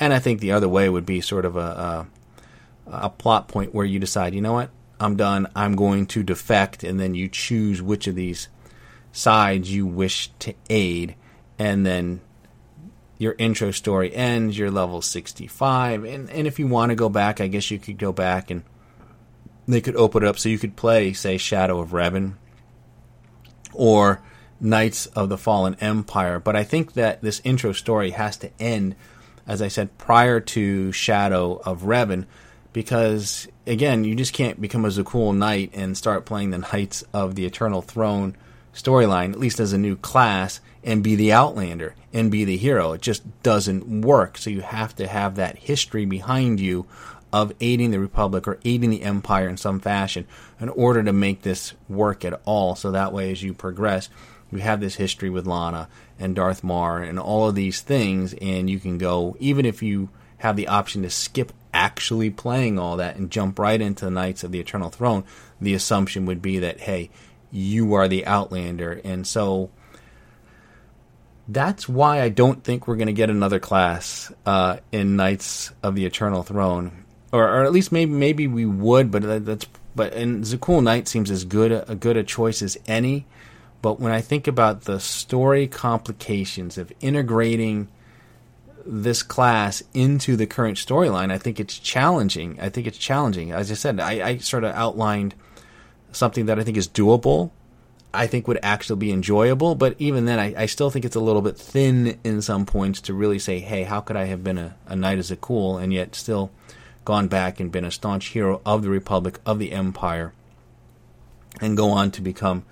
And 0.00 0.12
I 0.12 0.18
think 0.18 0.40
the 0.40 0.52
other 0.52 0.68
way 0.68 0.88
would 0.88 1.06
be 1.06 1.20
sort 1.20 1.44
of 1.44 1.56
a, 1.56 2.06
a, 2.88 2.96
a 3.06 3.10
plot 3.10 3.48
point 3.48 3.74
where 3.74 3.86
you 3.86 3.98
decide, 3.98 4.34
you 4.34 4.40
know 4.40 4.54
what, 4.54 4.70
I'm 4.98 5.16
done. 5.16 5.48
I'm 5.54 5.76
going 5.76 6.06
to 6.06 6.22
defect, 6.22 6.82
and 6.82 6.98
then 6.98 7.14
you 7.14 7.28
choose 7.28 7.80
which 7.80 8.06
of 8.06 8.14
these 8.14 8.48
sides 9.12 9.72
you 9.72 9.86
wish 9.86 10.30
to 10.40 10.54
aid 10.68 11.14
and 11.58 11.84
then 11.86 12.20
your 13.18 13.34
intro 13.38 13.70
story 13.70 14.14
ends, 14.14 14.58
you're 14.58 14.70
level 14.70 15.02
65. 15.02 16.04
And, 16.04 16.30
and 16.30 16.46
if 16.46 16.58
you 16.58 16.66
want 16.66 16.90
to 16.90 16.96
go 16.96 17.08
back, 17.08 17.40
I 17.40 17.46
guess 17.46 17.70
you 17.70 17.78
could 17.78 17.98
go 17.98 18.12
back 18.12 18.50
and 18.50 18.64
they 19.68 19.80
could 19.80 19.96
open 19.96 20.24
it 20.24 20.28
up 20.28 20.38
so 20.38 20.48
you 20.48 20.58
could 20.58 20.76
play, 20.76 21.12
say, 21.12 21.36
Shadow 21.36 21.78
of 21.78 21.90
Revan 21.90 22.34
or 23.72 24.22
Knights 24.60 25.06
of 25.06 25.28
the 25.28 25.38
Fallen 25.38 25.76
Empire. 25.80 26.40
But 26.40 26.56
I 26.56 26.64
think 26.64 26.94
that 26.94 27.22
this 27.22 27.40
intro 27.44 27.72
story 27.72 28.10
has 28.10 28.36
to 28.38 28.50
end 28.58 28.96
as 29.46 29.62
I 29.62 29.68
said, 29.68 29.96
prior 29.98 30.40
to 30.40 30.92
Shadow 30.92 31.60
of 31.64 31.82
Revan, 31.82 32.26
because 32.72 33.48
again, 33.66 34.04
you 34.04 34.14
just 34.14 34.32
can't 34.32 34.60
become 34.60 34.84
a 34.84 34.88
Zakuul 34.88 35.36
Knight 35.36 35.70
and 35.74 35.96
start 35.96 36.24
playing 36.24 36.50
the 36.50 36.58
Knights 36.58 37.04
of 37.12 37.34
the 37.34 37.44
Eternal 37.44 37.82
Throne 37.82 38.36
storyline, 38.74 39.32
at 39.32 39.38
least 39.38 39.60
as 39.60 39.72
a 39.72 39.78
new 39.78 39.96
class, 39.96 40.60
and 40.84 41.02
be 41.02 41.14
the 41.14 41.32
Outlander 41.32 41.94
and 42.12 42.30
be 42.30 42.44
the 42.44 42.56
hero. 42.56 42.92
It 42.92 43.02
just 43.02 43.22
doesn't 43.42 44.02
work. 44.02 44.36
So 44.38 44.50
you 44.50 44.60
have 44.60 44.94
to 44.96 45.06
have 45.06 45.36
that 45.36 45.58
history 45.58 46.04
behind 46.04 46.60
you 46.60 46.86
of 47.32 47.52
aiding 47.60 47.90
the 47.90 48.00
Republic 48.00 48.46
or 48.46 48.58
aiding 48.64 48.90
the 48.90 49.02
Empire 49.02 49.48
in 49.48 49.56
some 49.56 49.80
fashion 49.80 50.26
in 50.60 50.68
order 50.68 51.02
to 51.02 51.12
make 51.12 51.42
this 51.42 51.72
work 51.88 52.24
at 52.24 52.40
all. 52.44 52.74
So 52.74 52.90
that 52.90 53.12
way, 53.12 53.30
as 53.32 53.42
you 53.42 53.54
progress, 53.54 54.10
you 54.50 54.58
have 54.58 54.80
this 54.80 54.96
history 54.96 55.30
with 55.30 55.46
Lana 55.46 55.88
and 56.18 56.36
Darth 56.36 56.62
Marr 56.62 57.02
and 57.02 57.18
all 57.18 57.48
of 57.48 57.54
these 57.54 57.80
things, 57.80 58.34
and 58.34 58.68
you 58.68 58.78
can 58.78 58.98
go, 58.98 59.34
even 59.40 59.64
if 59.64 59.82
you 59.82 60.10
have 60.38 60.56
the 60.56 60.68
option 60.68 61.02
to 61.02 61.10
skip 61.10 61.52
actually 61.72 62.28
playing 62.28 62.78
all 62.78 62.98
that 62.98 63.16
and 63.16 63.30
jump 63.30 63.58
right 63.58 63.80
into 63.80 64.04
the 64.04 64.10
Knights 64.10 64.44
of 64.44 64.52
the 64.52 64.60
Eternal 64.60 64.90
Throne, 64.90 65.24
the 65.58 65.72
assumption 65.72 66.26
would 66.26 66.42
be 66.42 66.58
that, 66.58 66.80
hey, 66.80 67.08
you 67.52 67.94
are 67.94 68.08
the 68.08 68.26
Outlander. 68.26 69.00
And 69.04 69.24
so 69.26 69.70
that's 71.46 71.88
why 71.88 72.20
I 72.20 72.30
don't 72.30 72.64
think 72.64 72.88
we're 72.88 72.96
going 72.96 73.06
to 73.06 73.12
get 73.12 73.30
another 73.30 73.60
class 73.60 74.32
uh, 74.44 74.78
in 74.90 75.14
Knights 75.16 75.70
of 75.82 75.94
the 75.94 76.06
Eternal 76.06 76.42
Throne 76.42 77.02
or, 77.32 77.48
or 77.48 77.64
at 77.64 77.72
least 77.72 77.90
maybe 77.90 78.12
maybe 78.12 78.46
we 78.46 78.66
would, 78.66 79.10
but 79.10 79.44
that's 79.44 79.66
but 79.96 80.12
and 80.12 80.44
Zakuul 80.44 80.82
Knight 80.82 81.08
seems 81.08 81.30
as 81.30 81.44
good 81.44 81.72
a, 81.72 81.90
a 81.90 81.94
good 81.94 82.16
a 82.16 82.22
choice 82.22 82.62
as 82.62 82.78
any. 82.86 83.26
But 83.80 83.98
when 83.98 84.12
I 84.12 84.20
think 84.20 84.46
about 84.46 84.82
the 84.82 85.00
story 85.00 85.66
complications 85.66 86.78
of 86.78 86.92
integrating 87.00 87.88
this 88.86 89.22
class 89.24 89.82
into 89.92 90.36
the 90.36 90.46
current 90.46 90.76
storyline, 90.76 91.32
I 91.32 91.38
think 91.38 91.58
it's 91.58 91.78
challenging. 91.78 92.60
I 92.60 92.68
think 92.68 92.86
it's 92.86 92.98
challenging. 92.98 93.50
As 93.50 93.72
I 93.72 93.74
said, 93.74 93.98
I, 93.98 94.28
I 94.28 94.36
sort 94.36 94.62
of 94.62 94.74
outlined 94.74 95.34
something 96.12 96.46
that 96.46 96.58
I 96.58 96.64
think 96.64 96.76
is 96.76 96.88
doable. 96.88 97.50
I 98.14 98.26
think 98.26 98.46
would 98.46 98.58
actually 98.62 98.98
be 98.98 99.10
enjoyable, 99.10 99.74
but 99.74 99.96
even 99.98 100.26
then, 100.26 100.38
I, 100.38 100.54
I, 100.64 100.66
still 100.66 100.90
think 100.90 101.06
it's 101.06 101.16
a 101.16 101.20
little 101.20 101.40
bit 101.40 101.56
thin 101.56 102.18
in 102.22 102.42
some 102.42 102.66
points 102.66 103.00
to 103.02 103.14
really 103.14 103.38
say, 103.38 103.58
"Hey, 103.58 103.84
how 103.84 104.02
could 104.02 104.16
I 104.16 104.24
have 104.24 104.44
been 104.44 104.58
a, 104.58 104.76
a 104.86 104.94
knight 104.94 105.16
as 105.18 105.30
a 105.30 105.36
cool 105.36 105.78
and 105.78 105.94
yet 105.94 106.14
still 106.14 106.50
gone 107.04 107.28
back 107.28 107.58
and 107.58 107.72
been 107.72 107.84
a 107.86 107.90
staunch 107.90 108.28
hero 108.28 108.60
of 108.64 108.82
the 108.82 108.90
Republic, 108.90 109.38
of 109.46 109.58
the 109.58 109.72
Empire, 109.72 110.32
and 111.60 111.76
go 111.76 111.90
on 111.90 112.10
to 112.12 112.20
become 112.20 112.64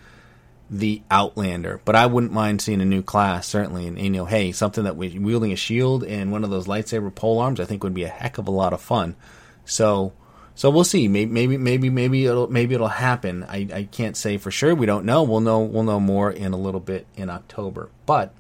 the 0.71 1.03
Outlander. 1.11 1.81
But 1.85 1.97
I 1.97 2.07
wouldn't 2.07 2.33
mind 2.33 2.63
seeing 2.63 2.81
a 2.81 2.85
new 2.85 3.03
class, 3.03 3.47
certainly. 3.47 3.87
And, 3.87 3.99
you 3.99 4.11
know, 4.11 4.25
hey, 4.25 4.53
something 4.53 4.85
that 4.85 4.97
was 4.97 5.15
wielding 5.15 5.53
a 5.53 5.57
shield 5.57 6.05
and 6.05 6.31
one 6.31 6.45
of 6.45 6.51
those 6.51 6.67
lightsaber 6.67 7.15
pole 7.15 7.41
arms, 7.41 7.61
I 7.61 7.65
think 7.65 7.83
would 7.83 7.95
be 7.95 8.05
a 8.05 8.09
heck 8.09 8.39
of 8.39 8.47
a 8.47 8.53
lot 8.53 8.73
of 8.73 8.81
fun. 8.81 9.17
So, 9.65 10.13
so 10.61 10.69
we'll 10.69 10.85
see. 10.85 11.09
Maybe, 11.09 11.33
maybe, 11.33 11.57
maybe, 11.57 11.89
maybe 11.89 12.27
it'll, 12.27 12.53
maybe 12.53 12.75
it'll 12.75 12.89
happen. 12.89 13.45
I, 13.45 13.67
I 13.73 13.85
can't 13.85 14.15
say 14.15 14.37
for 14.37 14.51
sure. 14.51 14.75
We 14.75 14.85
don't 14.85 15.07
know. 15.07 15.23
We'll 15.23 15.41
know. 15.41 15.61
We'll 15.61 15.85
know 15.85 15.99
more 15.99 16.31
in 16.31 16.53
a 16.53 16.59
little 16.59 16.81
bit 16.81 17.07
in 17.17 17.31
October. 17.31 17.89
But 18.05 18.35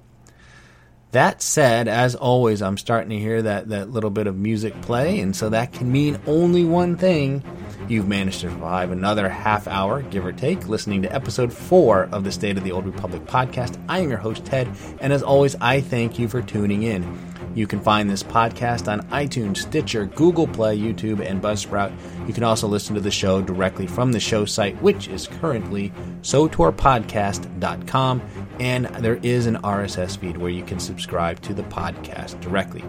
that 1.12 1.40
said, 1.40 1.88
as 1.88 2.14
always, 2.14 2.60
I'm 2.60 2.76
starting 2.76 3.08
to 3.08 3.18
hear 3.18 3.40
that, 3.40 3.70
that 3.70 3.88
little 3.88 4.10
bit 4.10 4.26
of 4.26 4.36
music 4.36 4.78
play, 4.82 5.20
and 5.20 5.34
so 5.34 5.48
that 5.48 5.72
can 5.72 5.90
mean 5.90 6.20
only 6.26 6.66
one 6.66 6.98
thing. 6.98 7.42
You've 7.88 8.06
managed 8.06 8.42
to 8.42 8.50
survive 8.50 8.90
another 8.90 9.30
half 9.30 9.66
hour, 9.66 10.02
give 10.02 10.26
or 10.26 10.32
take, 10.32 10.68
listening 10.68 11.00
to 11.00 11.14
episode 11.14 11.54
four 11.54 12.04
of 12.12 12.24
the 12.24 12.32
State 12.32 12.58
of 12.58 12.64
the 12.64 12.72
Old 12.72 12.84
Republic 12.84 13.24
podcast. 13.24 13.82
I 13.88 14.00
am 14.00 14.10
your 14.10 14.18
host, 14.18 14.44
Ted, 14.44 14.68
and 15.00 15.10
as 15.10 15.22
always, 15.22 15.56
I 15.58 15.80
thank 15.80 16.18
you 16.18 16.28
for 16.28 16.42
tuning 16.42 16.82
in. 16.82 17.18
You 17.54 17.66
can 17.66 17.80
find 17.80 18.08
this 18.08 18.22
podcast 18.22 18.90
on 18.90 19.00
iTunes, 19.08 19.58
Stitcher, 19.58 20.06
Google 20.06 20.46
Play, 20.46 20.78
YouTube, 20.78 21.24
and 21.24 21.42
Buzzsprout. 21.42 21.92
You 22.26 22.32
can 22.32 22.44
also 22.44 22.68
listen 22.68 22.94
to 22.94 23.00
the 23.00 23.10
show 23.10 23.42
directly 23.42 23.86
from 23.86 24.12
the 24.12 24.20
show 24.20 24.44
site, 24.44 24.80
which 24.80 25.08
is 25.08 25.26
currently 25.26 25.92
sotorpodcast.com, 26.22 28.22
and 28.60 28.86
there 28.86 29.18
is 29.22 29.46
an 29.46 29.56
RSS 29.56 30.18
feed 30.18 30.36
where 30.36 30.50
you 30.50 30.64
can 30.64 30.78
subscribe 30.78 31.40
to 31.40 31.52
the 31.52 31.64
podcast 31.64 32.40
directly. 32.40 32.84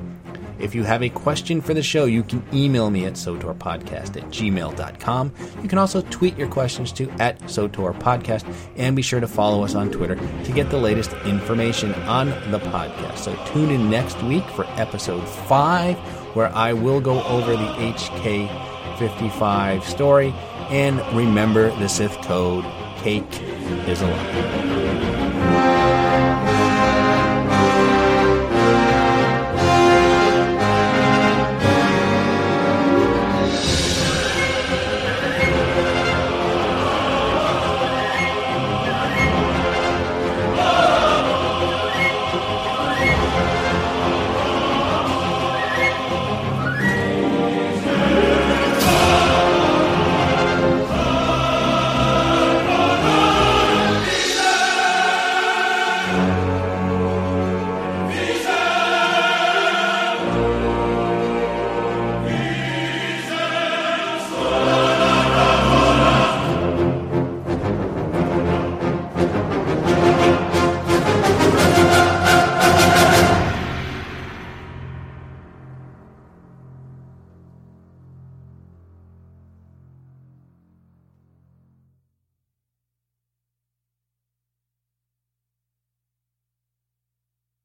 If 0.62 0.76
you 0.76 0.84
have 0.84 1.02
a 1.02 1.10
question 1.10 1.60
for 1.60 1.74
the 1.74 1.82
show, 1.82 2.06
you 2.06 2.24
can 2.24 2.44
email 2.54 2.90
me 2.90 3.06
at 3.06 3.14
sotorpodcast 3.14 4.18
at 4.18 4.30
gmail.com. 4.30 5.34
You 5.62 5.68
can 5.68 5.78
also 5.78 6.02
tweet 6.02 6.38
your 6.38 6.48
questions 6.48 6.92
to 6.94 7.10
at 7.20 7.40
sotorpodcast, 7.42 8.46
and 8.78 8.96
be 8.96 9.02
sure 9.02 9.20
to 9.20 9.28
follow 9.28 9.64
us 9.64 9.76
on 9.76 9.92
Twitter 9.92 10.16
to 10.16 10.52
get 10.52 10.70
the 10.70 10.78
latest 10.78 11.14
information 11.26 11.94
on 12.04 12.30
the 12.52 12.60
podcast. 12.60 13.18
So 13.18 13.36
tune 13.46 13.72
in 13.72 13.90
next 13.90 14.22
week 14.24 14.48
for 14.52 14.66
episode 14.80 15.28
5, 15.28 15.98
where 16.36 16.54
I 16.56 16.74
will 16.74 17.02
go 17.02 17.24
over 17.24 17.52
the 17.52 17.58
HK 17.58 18.98
55 19.00 19.84
story. 19.84 20.34
And 20.70 21.00
remember 21.16 21.72
the 21.80 21.90
Sith 21.90 22.16
code 22.22 22.64
cake 22.98 23.42
is 23.88 24.02
alive. 24.02 24.81